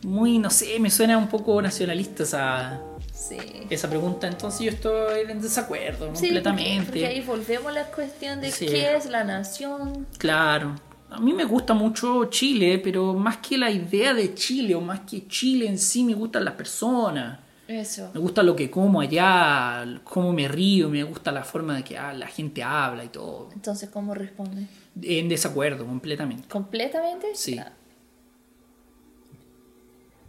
muy, 0.02 0.38
no 0.38 0.48
sé, 0.48 0.78
me 0.80 0.90
suena 0.90 1.18
un 1.18 1.28
poco 1.28 1.61
nacionalista 1.61 2.22
esa, 2.22 2.80
Sí. 3.28 3.37
esa 3.70 3.88
pregunta, 3.88 4.26
entonces 4.28 4.60
yo 4.60 4.70
estoy 4.70 5.20
en 5.30 5.40
desacuerdo 5.40 6.06
Sí, 6.14 6.26
completamente. 6.26 6.84
Porque, 6.84 7.00
porque 7.00 7.06
ahí 7.06 7.20
volvemos 7.22 7.66
a 7.68 7.72
la 7.72 7.84
cuestión 7.87 8.40
de 8.40 8.50
Sí. 8.50 8.66
qué 8.66 8.96
es 8.96 9.06
la 9.06 9.24
nación. 9.24 10.06
Claro. 10.18 10.74
A 11.10 11.20
mí 11.20 11.32
me 11.32 11.44
gusta 11.44 11.74
mucho 11.74 12.24
Chile, 12.26 12.78
pero 12.82 13.14
más 13.14 13.38
que 13.38 13.56
la 13.56 13.70
idea 13.70 14.12
de 14.12 14.34
Chile 14.34 14.74
o 14.74 14.80
más 14.80 15.00
que 15.00 15.26
Chile 15.28 15.66
en 15.68 15.78
sí, 15.78 16.04
me 16.04 16.12
gustan 16.14 16.44
las 16.44 16.54
personas. 16.54 17.38
Eso. 17.66 18.10
Me 18.12 18.20
gusta 18.20 18.42
lo 18.42 18.54
que 18.54 18.70
como 18.70 19.00
allá, 19.00 19.84
cómo 20.04 20.32
me 20.32 20.46
río, 20.48 20.90
me 20.90 21.02
gusta 21.02 21.32
la 21.32 21.44
forma 21.44 21.76
de 21.76 21.82
que 21.84 21.96
ah, 21.96 22.12
la 22.12 22.26
gente 22.26 22.62
habla 22.62 23.04
y 23.04 23.08
todo. 23.08 23.48
Entonces, 23.54 23.88
¿cómo 23.88 24.12
responde? 24.12 24.66
En 25.00 25.28
desacuerdo, 25.30 25.87
completamente. 25.87 26.46
¿Completamente? 26.48 27.28
Sí. 27.34 27.58
Ah. 27.58 27.72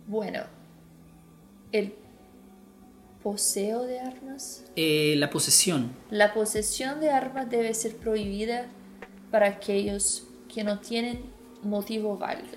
Bueno, 0.08 0.44
el 1.72 1.94
poseo 3.26 3.82
de 3.82 4.00
armas. 4.00 4.64
Eh, 4.76 5.16
la 5.18 5.32
posesión. 5.32 5.92
La 6.12 6.32
posesión 6.36 7.00
de 7.00 7.10
armas 7.10 7.50
debe 7.50 7.74
ser 7.74 7.96
prohibida 7.96 8.68
para 9.32 9.48
aquellos 9.48 10.28
que 10.54 10.64
no 10.64 10.78
tienen 10.78 11.22
motivo 11.64 12.20
válido. 12.20 12.56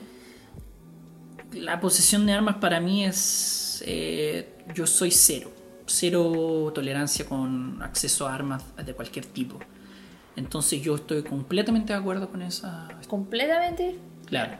La 1.52 1.80
posesión 1.80 2.26
de 2.26 2.34
armas 2.34 2.56
para 2.56 2.80
mí 2.80 3.02
es... 3.06 3.82
eh, 3.86 4.46
yo 4.74 4.86
soy 4.86 5.10
cero. 5.10 5.50
Cero 5.86 6.70
tolerancia 6.74 7.24
con 7.24 7.80
acceso 7.82 8.28
a 8.28 8.34
armas 8.34 8.62
de 8.76 8.92
cualquier 8.92 9.24
tipo. 9.24 9.58
Entonces 10.36 10.82
yo 10.82 10.96
estoy 10.96 11.22
completamente 11.22 11.94
de 11.94 11.98
acuerdo 11.98 12.28
con 12.28 12.42
esa... 12.42 12.88
¿Completamente? 13.08 13.96
Claro. 14.26 14.58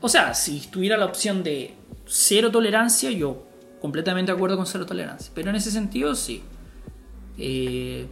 O 0.00 0.08
sea, 0.08 0.34
si 0.34 0.60
tuviera 0.68 0.96
la 0.96 1.06
opción 1.06 1.42
de 1.42 1.74
cero 2.06 2.52
tolerancia, 2.52 3.10
yo 3.10 3.47
completamente 3.80 4.32
de 4.32 4.36
acuerdo 4.36 4.56
con 4.56 4.66
cero 4.66 4.86
tolerancia. 4.86 5.32
Pero 5.34 5.50
en 5.50 5.56
ese 5.56 5.70
sentido, 5.70 6.14
sí. 6.14 6.42
Eh, 7.38 8.06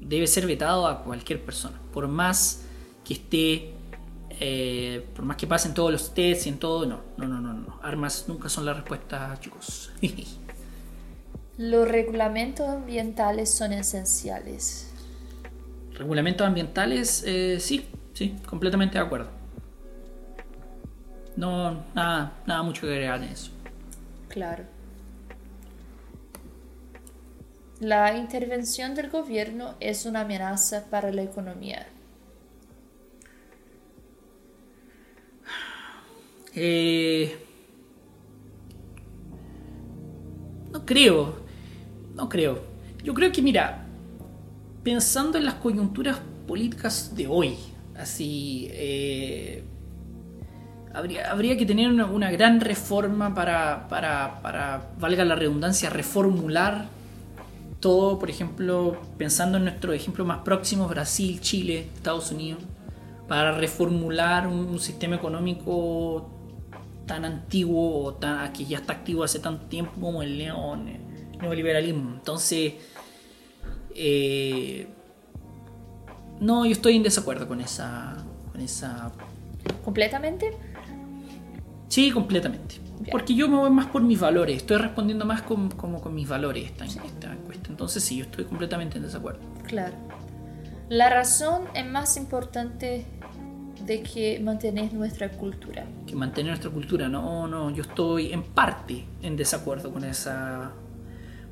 debe 0.00 0.26
ser 0.26 0.46
vetado 0.46 0.86
a 0.86 1.02
cualquier 1.02 1.44
persona. 1.44 1.78
Por 1.92 2.08
más 2.08 2.62
que 3.04 3.14
esté... 3.14 3.74
eh, 4.40 5.06
por 5.14 5.24
más 5.24 5.36
que 5.36 5.46
pasen 5.46 5.74
todos 5.74 5.92
los 5.92 6.14
tests 6.14 6.46
y 6.46 6.48
en 6.48 6.58
todo, 6.58 6.86
no. 6.86 7.00
No, 7.16 7.28
no, 7.28 7.40
no, 7.40 7.52
no. 7.52 7.78
Armas 7.82 8.24
nunca 8.28 8.48
son 8.48 8.64
la 8.64 8.74
respuesta, 8.74 9.36
chicos. 9.40 9.92
Los 11.58 11.86
reglamentos 11.86 12.66
ambientales 12.66 13.50
son 13.50 13.72
esenciales. 13.72 14.90
Regulamentos 15.94 16.46
ambientales, 16.46 17.22
eh, 17.26 17.60
sí, 17.60 17.86
sí, 18.14 18.34
completamente 18.46 18.98
de 18.98 19.04
acuerdo. 19.04 19.28
No, 21.36 21.84
nada, 21.94 22.32
nada 22.46 22.62
mucho 22.62 22.82
que 22.82 22.92
agregar 22.94 23.22
en 23.22 23.28
eso. 23.28 23.50
Claro. 24.28 24.64
La 27.82 28.16
intervención 28.16 28.94
del 28.94 29.10
gobierno 29.10 29.74
es 29.80 30.06
una 30.06 30.20
amenaza 30.20 30.84
para 30.88 31.10
la 31.10 31.24
economía. 31.24 31.84
Eh, 36.54 37.36
no 40.70 40.86
creo, 40.86 41.40
no 42.14 42.28
creo. 42.28 42.62
Yo 43.02 43.14
creo 43.14 43.32
que, 43.32 43.42
mira, 43.42 43.84
pensando 44.84 45.36
en 45.36 45.44
las 45.44 45.54
coyunturas 45.54 46.20
políticas 46.46 47.16
de 47.16 47.26
hoy, 47.26 47.56
así, 47.96 48.68
eh, 48.70 49.64
habría, 50.94 51.32
habría 51.32 51.58
que 51.58 51.66
tener 51.66 51.90
una, 51.90 52.06
una 52.06 52.30
gran 52.30 52.60
reforma 52.60 53.34
para, 53.34 53.88
para, 53.88 54.40
para, 54.40 54.92
valga 55.00 55.24
la 55.24 55.34
redundancia, 55.34 55.90
reformular 55.90 57.01
todo, 57.82 58.18
por 58.20 58.30
ejemplo, 58.30 58.96
pensando 59.18 59.58
en 59.58 59.64
nuestro 59.64 59.92
ejemplo 59.92 60.24
más 60.24 60.38
próximo, 60.38 60.86
Brasil, 60.86 61.40
Chile, 61.40 61.88
Estados 61.96 62.30
Unidos, 62.30 62.62
para 63.26 63.52
reformular 63.58 64.46
un, 64.46 64.78
sistema 64.78 65.16
económico 65.16 66.30
tan 67.06 67.24
antiguo 67.24 68.14
tan, 68.14 68.52
que 68.52 68.64
ya 68.64 68.78
está 68.78 68.92
activo 68.94 69.24
hace 69.24 69.40
tanto 69.40 69.66
tiempo 69.66 69.92
como 70.00 70.22
el 70.22 70.38
neoliberalismo. 70.38 72.14
Entonces, 72.14 72.74
eh, 73.96 74.86
no, 76.38 76.64
yo 76.64 76.72
estoy 76.72 76.96
en 76.96 77.02
desacuerdo 77.02 77.48
con 77.48 77.60
esa, 77.60 78.24
con 78.52 78.60
esa 78.60 79.12
¿Completamente? 79.84 80.52
Sí, 81.92 82.10
completamente. 82.10 82.76
Ya. 83.02 83.10
Porque 83.10 83.34
yo 83.34 83.48
me 83.48 83.58
voy 83.58 83.68
más 83.68 83.84
por 83.88 84.00
mis 84.00 84.18
valores. 84.18 84.56
Estoy 84.56 84.78
respondiendo 84.78 85.26
más 85.26 85.42
con, 85.42 85.68
como 85.72 86.00
con 86.00 86.14
mis 86.14 86.26
valores 86.26 86.64
esta, 86.64 86.86
esta 86.86 87.30
encuesta. 87.30 87.68
Entonces 87.68 88.02
sí, 88.02 88.16
yo 88.16 88.24
estoy 88.24 88.46
completamente 88.46 88.96
en 88.96 89.02
desacuerdo. 89.02 89.40
Claro. 89.64 89.92
La 90.88 91.10
razón 91.10 91.64
es 91.74 91.84
más 91.84 92.16
importante 92.16 93.04
de 93.84 94.02
que 94.02 94.40
mantener 94.40 94.94
nuestra 94.94 95.32
cultura. 95.32 95.84
Que 96.06 96.16
mantener 96.16 96.52
nuestra 96.52 96.70
cultura. 96.70 97.10
No, 97.10 97.46
no, 97.46 97.68
yo 97.68 97.82
estoy 97.82 98.32
en 98.32 98.42
parte 98.42 99.04
en 99.20 99.36
desacuerdo 99.36 99.92
con 99.92 100.04
esa 100.04 100.72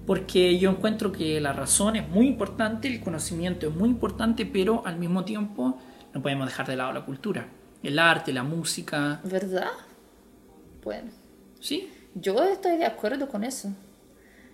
Porque 0.07 0.59
yo 0.59 0.71
encuentro 0.71 1.13
que 1.13 1.39
la 1.39 1.53
razón 1.53 1.97
es 1.97 2.09
muy 2.09 2.27
importante, 2.27 2.89
el 2.89 3.03
conocimiento 3.03 3.69
es 3.69 3.77
muy 3.77 3.91
importante, 3.91 4.47
pero 4.47 4.87
al 4.87 4.97
mismo 4.97 5.23
tiempo 5.23 5.79
no 6.15 6.23
podemos 6.23 6.47
dejar 6.47 6.67
de 6.67 6.77
lado 6.77 6.95
la 6.95 7.05
cultura, 7.05 7.47
el 7.83 7.99
arte, 7.99 8.33
la 8.33 8.43
música. 8.43 9.21
¿Verdad? 9.23 9.69
Bueno, 10.83 11.11
¿Sí? 11.61 11.91
yo 12.15 12.43
estoy 12.45 12.77
de 12.77 12.87
acuerdo 12.87 13.29
con 13.29 13.45
eso. 13.45 13.69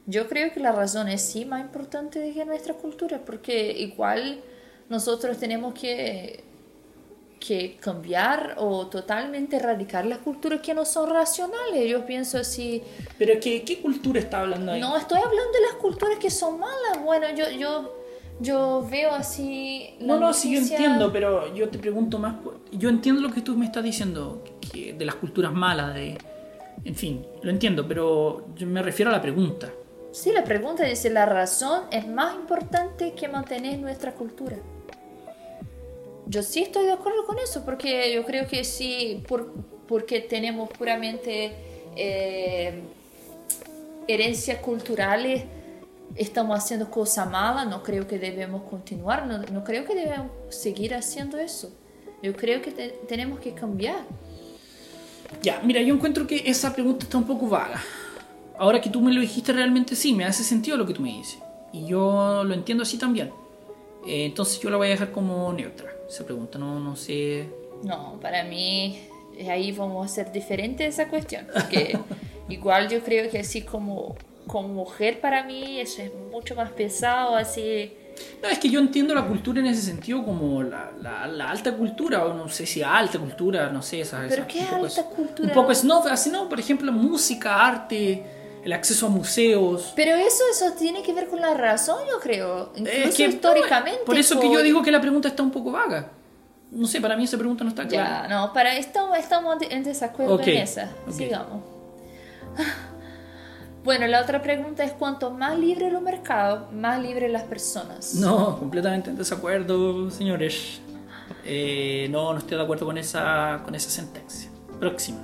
Yo 0.06 0.28
creo 0.28 0.52
que 0.52 0.60
la 0.60 0.72
razón 0.72 1.08
es 1.08 1.22
sí 1.22 1.44
más 1.44 1.60
importante 1.60 2.32
que 2.32 2.44
nuestra 2.44 2.74
cultura, 2.74 3.20
porque 3.24 3.72
igual 3.72 4.40
nosotros 4.88 5.36
tenemos 5.38 5.74
que, 5.74 6.44
que 7.40 7.76
cambiar 7.80 8.54
o 8.58 8.86
totalmente 8.86 9.56
erradicar 9.56 10.06
las 10.06 10.18
culturas 10.18 10.60
que 10.60 10.74
no 10.74 10.84
son 10.84 11.10
racionales. 11.10 11.88
Yo 11.90 12.06
pienso 12.06 12.38
así, 12.38 12.82
Pero 13.18 13.40
¿qué, 13.40 13.64
qué 13.64 13.80
cultura 13.80 14.20
está 14.20 14.40
hablando 14.40 14.72
ahí? 14.72 14.80
no 14.80 14.96
estoy 14.96 15.18
hablando 15.18 15.52
de 15.52 15.60
las 15.62 15.74
culturas 15.80 16.18
que 16.18 16.30
son 16.30 16.60
malas. 16.60 17.02
Bueno, 17.04 17.26
yo, 17.34 17.50
yo, 17.50 17.95
yo 18.40 18.87
veo 18.90 19.12
así... 19.12 19.96
No, 20.01 20.18
no, 20.18 20.33
sí, 20.33 20.53
yo 20.55 20.61
entiendo, 20.61 21.12
pero 21.12 21.55
yo 21.55 21.68
te 21.68 21.79
pregunto 21.79 22.18
más. 22.18 22.37
Yo 22.72 22.88
entiendo 22.88 23.20
lo 23.22 23.33
que 23.33 23.40
tú 23.40 23.57
me 23.57 23.66
estás 23.66 23.83
diciendo, 23.83 24.44
que 24.72 24.92
de 24.92 25.05
las 25.05 25.14
culturas 25.14 25.53
malas, 25.53 25.94
de. 25.94 26.18
En 26.85 26.94
fin, 26.94 27.27
lo 27.42 27.51
entiendo, 27.51 27.88
pero 27.88 28.46
yo 28.55 28.66
me 28.66 28.83
refiero 28.83 29.11
a 29.11 29.14
la 29.14 29.22
pregunta. 29.22 29.72
Sí, 30.12 30.33
la 30.33 30.44
pregunta 30.44 30.87
es 30.87 31.01
si 31.01 31.09
la 31.09 31.27
razón 31.27 31.83
es 31.90 32.07
más 32.07 32.35
importante 32.35 33.12
que 33.12 33.29
mantener 33.29 33.79
nuestra 33.79 34.12
cultura. 34.12 34.57
Yo 36.27 36.42
sí 36.42 36.62
estoy 36.62 36.87
de 36.87 36.92
acuerdo 36.92 37.25
con 37.27 37.38
eso, 37.38 37.64
porque 37.64 38.14
yo 38.14 38.25
creo 38.25 38.46
que 38.46 38.64
sí, 38.64 39.22
por, 39.29 39.53
porque 39.87 40.20
tenemos 40.20 40.68
puramente 40.70 41.53
eh, 41.96 42.83
herencias 44.09 44.59
culturales, 44.59 45.44
estamos 46.14 46.56
haciendo 46.58 46.90
cosas 46.90 47.28
malas, 47.30 47.66
no 47.68 47.82
creo 47.82 48.06
que 48.06 48.18
debemos 48.18 48.62
continuar, 48.62 49.26
no, 49.26 49.38
no 49.38 49.64
creo 49.64 49.84
que 49.84 49.94
debemos 49.94 50.30
seguir 50.50 50.94
haciendo 50.94 51.38
eso. 51.38 51.70
Yo 52.22 52.34
creo 52.34 52.62
que 52.62 52.70
te- 52.70 52.98
tenemos 53.08 53.40
que 53.40 53.52
cambiar. 53.52 54.00
Ya, 55.42 55.60
mira, 55.62 55.80
yo 55.82 55.94
encuentro 55.94 56.26
que 56.26 56.42
esa 56.48 56.72
pregunta 56.72 57.04
está 57.04 57.18
un 57.18 57.24
poco 57.26 57.48
vaga. 57.48 57.82
Ahora 58.58 58.80
que 58.80 58.88
tú 58.88 59.00
me 59.00 59.12
lo 59.12 59.20
dijiste, 59.20 59.52
realmente 59.52 59.94
sí, 59.96 60.14
me 60.14 60.24
hace 60.24 60.42
sentido 60.42 60.76
lo 60.76 60.86
que 60.86 60.94
tú 60.94 61.02
me 61.02 61.10
dices. 61.12 61.38
Y 61.72 61.86
yo 61.86 62.42
lo 62.44 62.54
entiendo 62.54 62.82
así 62.84 62.96
también. 62.96 63.30
Eh, 64.06 64.24
entonces 64.26 64.60
yo 64.60 64.70
la 64.70 64.76
voy 64.76 64.86
a 64.86 64.90
dejar 64.90 65.10
como 65.12 65.52
neutra. 65.52 65.90
Esa 66.08 66.24
pregunta, 66.24 66.58
no, 66.58 66.80
no 66.80 66.96
sé. 66.96 67.48
No, 67.82 68.18
para 68.22 68.44
mí 68.44 68.98
eh, 69.36 69.50
ahí 69.50 69.72
vamos 69.72 70.06
a 70.06 70.08
ser 70.08 70.32
diferentes 70.32 70.94
esa 70.94 71.08
cuestión, 71.08 71.46
porque 71.52 71.98
igual 72.48 72.88
yo 72.88 73.02
creo 73.02 73.28
que 73.30 73.40
así 73.40 73.62
como, 73.62 74.14
como 74.46 74.68
mujer 74.68 75.20
para 75.20 75.42
mí 75.44 75.80
eso 75.80 76.02
es 76.02 76.12
mucho 76.30 76.54
más 76.54 76.70
pesado, 76.70 77.37
así... 77.37 77.92
No, 78.42 78.48
es 78.48 78.59
que 78.59 78.70
yo 78.70 78.80
entiendo 78.80 79.14
la 79.14 79.26
cultura 79.26 79.61
en 79.61 79.66
ese 79.66 79.82
sentido 79.82 80.24
como 80.24 80.62
la, 80.62 80.90
la- 81.02 81.26
la 81.26 81.50
alta 81.50 81.74
cultura, 81.76 82.24
o 82.24 82.32
no 82.32 82.48
sé 82.48 82.64
si 82.64 82.82
alta 82.82 83.18
cultura, 83.18 83.68
no 83.68 83.82
sé, 83.82 84.00
esa, 84.00 84.20
¿Pero 84.28 84.44
esa- 84.44 84.46
qué 84.46 84.61
un 84.61 84.85
alta 84.87 85.00
es- 85.02 85.06
cultura? 85.14 85.48
Un 85.48 85.54
poco 85.54 85.74
snob, 85.74 86.06
así 86.09 86.30
no, 86.30 86.48
por 86.48 86.59
ejemplo, 86.59 86.90
música, 86.92 87.66
arte, 87.66 88.24
el 88.64 88.72
acceso 88.72 89.06
a 89.06 89.09
museos. 89.11 89.92
Pero 89.94 90.14
eso, 90.16 90.42
eso 90.50 90.72
tiene 90.78 91.02
que 91.02 91.12
ver 91.12 91.28
con 91.28 91.40
la 91.42 91.52
razón, 91.54 91.98
yo 92.11 92.18
creo, 92.18 92.72
incluso 92.76 92.98
Es 93.09 93.14
que, 93.14 93.24
históricamente. 93.26 94.00
Por 94.06 94.16
eso 94.16 94.40
que 94.40 94.50
yo 94.50 94.62
digo 94.62 94.82
que 94.82 94.90
la 94.90 95.00
pregunta 95.00 95.28
está 95.28 95.42
un 95.42 95.50
poco 95.50 95.72
vaga. 95.72 96.11
No 96.70 96.87
sé, 96.87 97.00
para 97.02 97.16
mí 97.18 97.24
esa 97.24 97.37
pregunta 97.37 97.64
no 97.64 97.70
está 97.70 97.87
clara. 97.87 98.22
Ya, 98.22 98.28
no, 98.28 98.52
para 98.54 98.76
estamos, 98.76 99.18
estamos 99.18 99.56
en 99.68 99.82
desacuerdo 99.85 100.40
en 100.40 100.56
esa. 100.56 100.88
Sigamos. 101.12 101.62
Bueno, 103.87 104.09
la 104.09 104.20
otra 104.20 104.42
pregunta 104.42 104.83
es 104.83 104.90
cuanto 104.94 105.31
más 105.31 105.57
libre 105.57 105.87
el 105.87 106.01
mercado, 106.01 106.66
más 106.72 107.01
libre 107.01 107.29
las 107.29 107.44
personas. 107.44 108.16
No, 108.16 108.59
completamente 108.59 109.11
en 109.11 109.16
desacuerdo, 109.16 110.11
señores. 110.11 110.81
Eh, 111.44 112.09
no, 112.11 112.33
no 112.33 112.38
estoy 112.40 112.57
de 112.57 112.64
acuerdo 112.64 112.85
con 112.85 112.99
esa, 112.99 113.62
con 113.64 113.77
esa 113.77 113.88
sentencia. 113.88 114.51
Próxima. 114.81 115.20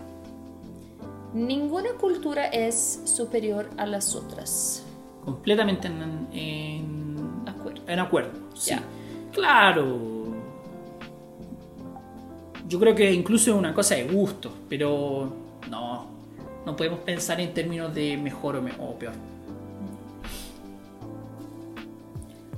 Ninguna 1.35 1.89
cultura 2.01 2.47
es 2.47 3.01
superior 3.05 3.69
a 3.79 3.85
las 3.85 4.15
otras. 4.15 4.85
Completamente 5.25 5.89
en, 5.89 6.29
en, 6.33 7.43
Acuerdo. 7.49 7.83
en 7.89 7.99
acuerdo. 7.99 8.39
Sí. 8.55 8.77
Claro. 9.33 9.99
Yo 12.69 12.79
creo 12.79 12.95
que 12.95 13.13
incluso 13.13 13.51
es 13.51 13.57
una 13.57 13.75
cosa 13.75 13.97
de 13.97 14.05
gusto, 14.05 14.53
pero 14.69 15.33
no. 15.69 16.12
No 16.67 16.77
podemos 16.77 17.01
pensar 17.01 17.41
en 17.41 17.53
términos 17.55 17.93
de 17.95 18.17
mejor 18.17 18.57
o, 18.57 18.63
me- 18.63 18.73
o 18.79 18.95
peor. 18.99 19.15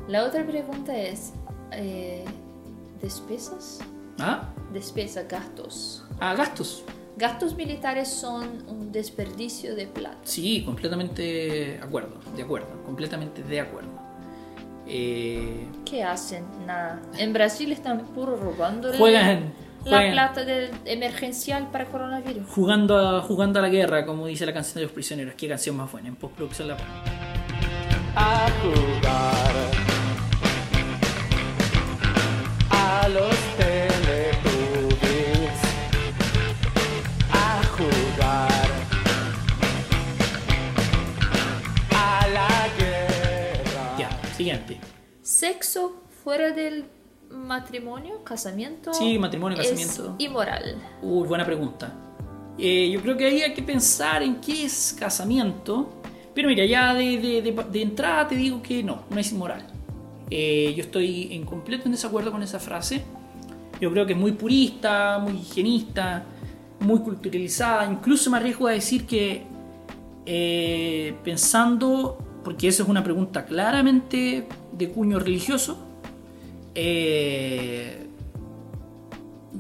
La 0.09 0.25
otra 0.25 0.45
pregunta 0.47 0.97
es, 0.97 1.33
eh, 1.73 2.25
¿despesas? 3.01 3.79
¿Ah? 4.19 4.49
Despesas, 4.73 5.27
gastos. 5.29 6.05
Ah, 6.21 6.35
gastos. 6.35 6.85
Gastos 7.17 7.55
militares 7.57 8.09
son 8.09 8.65
un 8.69 8.93
desperdicio 8.93 9.75
de 9.77 9.87
plata. 9.87 10.19
Sí, 10.25 10.63
completamente 10.65 11.23
de 11.23 11.81
acuerdo, 11.83 12.17
de 12.37 12.43
acuerdo, 12.43 12.67
completamente 12.85 13.43
de 13.43 13.61
acuerdo. 13.61 13.89
Eh, 14.87 15.67
¿Qué 15.87 16.03
hacen? 16.03 16.45
Nada. 16.67 17.01
En 17.17 17.33
Brasil 17.33 17.73
están 17.73 18.05
puro 18.07 18.37
robando 18.37 18.93
juegan, 18.99 19.55
la 19.85 20.11
plata 20.11 20.45
emergencial 20.85 21.69
para 21.71 21.87
coronavirus. 21.87 22.47
jugando, 22.49 22.99
a, 22.99 23.21
jugando 23.23 23.59
a 23.59 23.63
la 23.63 23.69
guerra, 23.69 24.07
como 24.07 24.27
dice 24.27 24.47
la 24.47 24.53
canción 24.53 24.77
de 24.77 24.83
los 24.83 24.93
prisioneros. 24.93 25.35
Qué 25.35 25.49
canción 25.49 25.77
más 25.77 25.91
buena, 25.91 26.09
en 26.09 26.17
postproducción 26.17 26.69
la 26.69 26.77
a 28.17 28.49
jugar 28.63 29.55
a 32.71 33.09
los 33.09 33.37
Teletubbies 33.57 35.01
a 37.33 37.63
jugar 37.77 38.69
a 41.91 42.29
la 42.33 42.69
guerra 42.79 43.99
Ya, 43.99 44.11
siguiente. 44.37 44.79
Sexo 45.23 46.05
fuera 46.23 46.53
del 46.53 46.85
matrimonio, 47.31 48.23
casamiento. 48.25 48.93
Sí, 48.95 49.19
matrimonio, 49.19 49.59
es 49.61 49.69
casamiento. 49.71 50.15
inmoral. 50.19 50.77
Uy, 51.03 51.27
buena 51.29 51.45
pregunta. 51.45 51.93
Eh, 52.59 52.91
yo 52.93 53.01
creo 53.03 53.17
que 53.17 53.27
ahí 53.27 53.43
hay 53.43 53.53
que 53.55 53.63
pensar 53.63 54.23
en 54.23 54.37
qué 54.41 54.65
es 54.65 54.97
casamiento. 54.99 55.89
Pero 56.35 56.49
mira, 56.49 56.65
ya 56.65 56.95
de, 56.95 57.19
de- 57.19 57.43
de- 57.43 57.65
de 57.71 57.83
entrada 57.83 58.27
te 58.29 58.35
digo 58.37 58.61
que 58.63 58.83
no, 58.83 59.03
no 59.11 59.19
es 59.19 59.31
inmoral. 59.33 59.67
Eh, 60.31 60.73
yo 60.77 60.83
estoy 60.83 61.33
en 61.33 61.45
completo 61.45 61.85
en 61.87 61.93
desacuerdo 61.93 62.33
con 62.33 62.43
esa 62.43 62.59
frase. 62.59 63.03
Yo 63.81 63.91
creo 63.93 64.07
que 64.07 64.13
es 64.15 64.19
muy 64.19 64.33
purista, 64.33 65.19
muy 65.19 65.35
higienista, 65.35 66.25
muy 66.81 67.01
culturalizada. 67.01 67.91
Incluso 67.91 68.31
me 68.31 68.39
arriesgo 68.39 68.67
a 68.67 68.73
decir 68.73 69.07
que 69.07 69.43
eh, 70.27 71.15
pensando, 71.23 72.19
porque 72.45 72.69
eso 72.69 72.83
es 72.83 72.89
una 72.89 73.05
pregunta 73.05 73.45
claramente 73.45 74.49
de 74.73 74.89
cuño 74.91 75.19
religioso, 75.19 75.79
eh, 76.75 78.07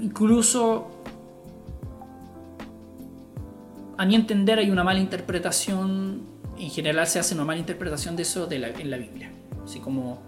incluso 0.00 0.88
a 3.96 4.04
mi 4.06 4.14
entender 4.16 4.58
hay 4.58 4.70
una 4.70 4.82
mala 4.84 5.00
interpretación, 5.00 6.22
en 6.58 6.70
general 6.70 7.06
se 7.06 7.18
hace 7.20 7.34
una 7.34 7.44
mala 7.44 7.60
interpretación 7.60 8.16
de 8.16 8.22
eso 8.22 8.46
de 8.46 8.58
la- 8.58 8.68
en 8.68 8.90
la 8.90 8.96
Biblia. 8.96 9.30
Así 9.64 9.80
como 9.80 10.18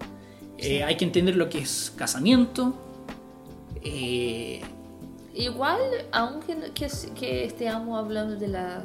eh, 0.58 0.82
hay 0.84 0.96
que 0.96 1.04
entender 1.04 1.36
lo 1.36 1.48
que 1.48 1.58
es 1.58 1.92
casamiento. 1.96 2.74
eh, 3.82 4.60
Igual, 5.34 5.78
aunque 6.12 6.56
que, 6.74 6.88
que 7.14 7.44
estemos 7.44 7.98
hablando 8.02 8.36
de 8.36 8.48
la, 8.48 8.82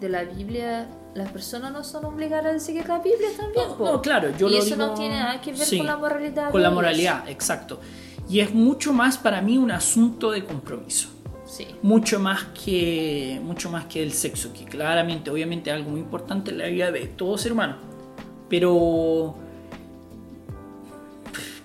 de 0.00 0.08
la 0.08 0.24
Biblia, 0.24 0.88
las 1.14 1.30
personas 1.30 1.72
no 1.72 1.84
son 1.84 2.04
obligadas 2.06 2.54
a 2.56 2.58
seguir 2.58 2.86
la 2.88 2.98
Biblia 2.98 3.28
también. 3.36 3.66
no, 3.78 3.84
no, 3.92 4.02
claro, 4.02 4.30
yo 4.36 4.48
y 4.48 4.52
lo 4.52 4.58
eso 4.58 4.76
no 4.76 4.84
digo- 4.86 4.98
tiene 4.98 5.14
nada 5.16 5.40
que 5.40 5.52
ver 5.52 5.60
sí, 5.60 5.78
con 5.78 5.86
la 5.86 5.96
moralidad. 5.96 6.50
Con 6.50 6.62
la 6.62 6.70
moralidad, 6.70 7.28
exacto. 7.28 7.80
Y 8.28 8.40
es 8.40 8.52
mucho 8.54 8.92
más 8.92 9.16
para 9.18 9.40
mí 9.42 9.56
un 9.58 9.70
asunto 9.70 10.30
de 10.30 10.44
compromiso. 10.44 11.08
Sí. 11.46 11.66
mucho 11.82 12.18
más 12.18 12.42
que 12.64 13.38
mucho 13.44 13.70
más 13.70 13.84
que 13.84 14.02
el 14.02 14.12
sexo 14.12 14.52
que 14.52 14.64
claramente 14.64 15.30
obviamente 15.30 15.70
es 15.70 15.76
algo 15.76 15.90
muy 15.90 16.00
importante 16.00 16.50
en 16.50 16.58
la 16.58 16.66
vida 16.66 16.90
de 16.90 17.06
todo 17.06 17.36
ser 17.38 17.52
humano 17.52 17.76
pero 18.48 19.36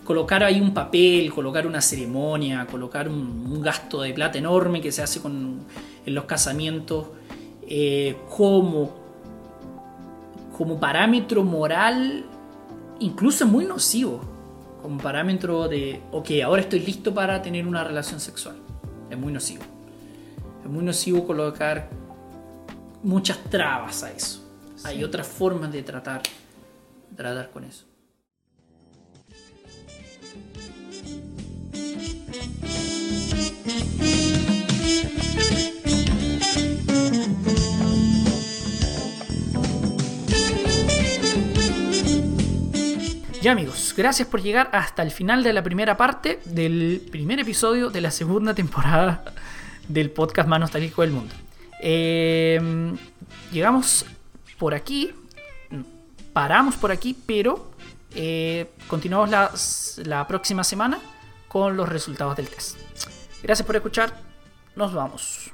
colocar 0.03 0.43
ahí 0.43 0.59
un 0.61 0.73
papel 0.73 1.31
colocar 1.33 1.65
una 1.65 1.81
ceremonia 1.81 2.67
colocar 2.69 3.07
un, 3.07 3.15
un 3.51 3.61
gasto 3.61 4.01
de 4.01 4.13
plata 4.13 4.37
enorme 4.37 4.81
que 4.81 4.91
se 4.91 5.01
hace 5.01 5.21
con 5.21 5.59
en 6.05 6.13
los 6.13 6.25
casamientos 6.25 7.07
eh, 7.67 8.17
como 8.35 8.98
como 10.59 10.79
parámetro 10.79 11.43
moral 11.43 12.23
incluso 12.99 13.45
es 13.45 13.49
muy 13.49 13.65
nocivo 13.65 14.21
como 14.83 14.99
parámetro 14.99 15.67
de 15.67 16.03
ok 16.11 16.29
ahora 16.45 16.61
estoy 16.61 16.81
listo 16.81 17.15
para 17.15 17.41
tener 17.41 17.65
una 17.65 17.83
relación 17.83 18.19
sexual 18.19 18.57
es 19.09 19.17
muy 19.17 19.33
nocivo 19.33 19.63
es 20.63 20.69
muy 20.69 20.83
nocivo 20.83 21.25
colocar 21.25 21.89
muchas 23.03 23.37
trabas 23.45 24.03
a 24.03 24.11
eso. 24.11 24.45
Hay 24.83 25.03
otras 25.03 25.27
formas 25.27 25.71
de 25.71 25.83
tratar 25.83 26.21
tratar 27.15 27.49
con 27.49 27.63
eso. 27.63 27.85
Ya 43.41 43.53
amigos, 43.53 43.93
gracias 43.95 44.27
por 44.27 44.41
llegar 44.41 44.69
hasta 44.73 45.01
el 45.01 45.11
final 45.11 45.43
de 45.43 45.53
la 45.53 45.63
primera 45.63 45.95
parte 45.95 46.41
del 46.43 47.01
primer 47.09 47.39
episodio 47.39 47.89
de 47.89 48.01
la 48.01 48.11
segunda 48.11 48.53
temporada 48.53 49.23
del 49.87 50.11
podcast 50.11 50.49
más 50.49 50.59
nostálgico 50.59 51.03
del 51.03 51.11
mundo. 51.11 51.33
Eh, 51.81 52.59
llegamos 53.49 54.05
por 54.57 54.73
aquí, 54.73 55.11
paramos 56.33 56.75
por 56.75 56.91
aquí, 56.91 57.15
pero 57.25 57.71
eh, 58.13 58.71
continuamos 58.89 59.29
la, 59.29 59.51
la 60.03 60.27
próxima 60.27 60.65
semana 60.65 60.99
con 61.47 61.77
los 61.77 61.87
resultados 61.87 62.35
del 62.35 62.49
test. 62.49 62.77
Gracias 63.41 63.65
por 63.65 63.77
escuchar, 63.77 64.19
nos 64.75 64.93
vamos. 64.93 65.51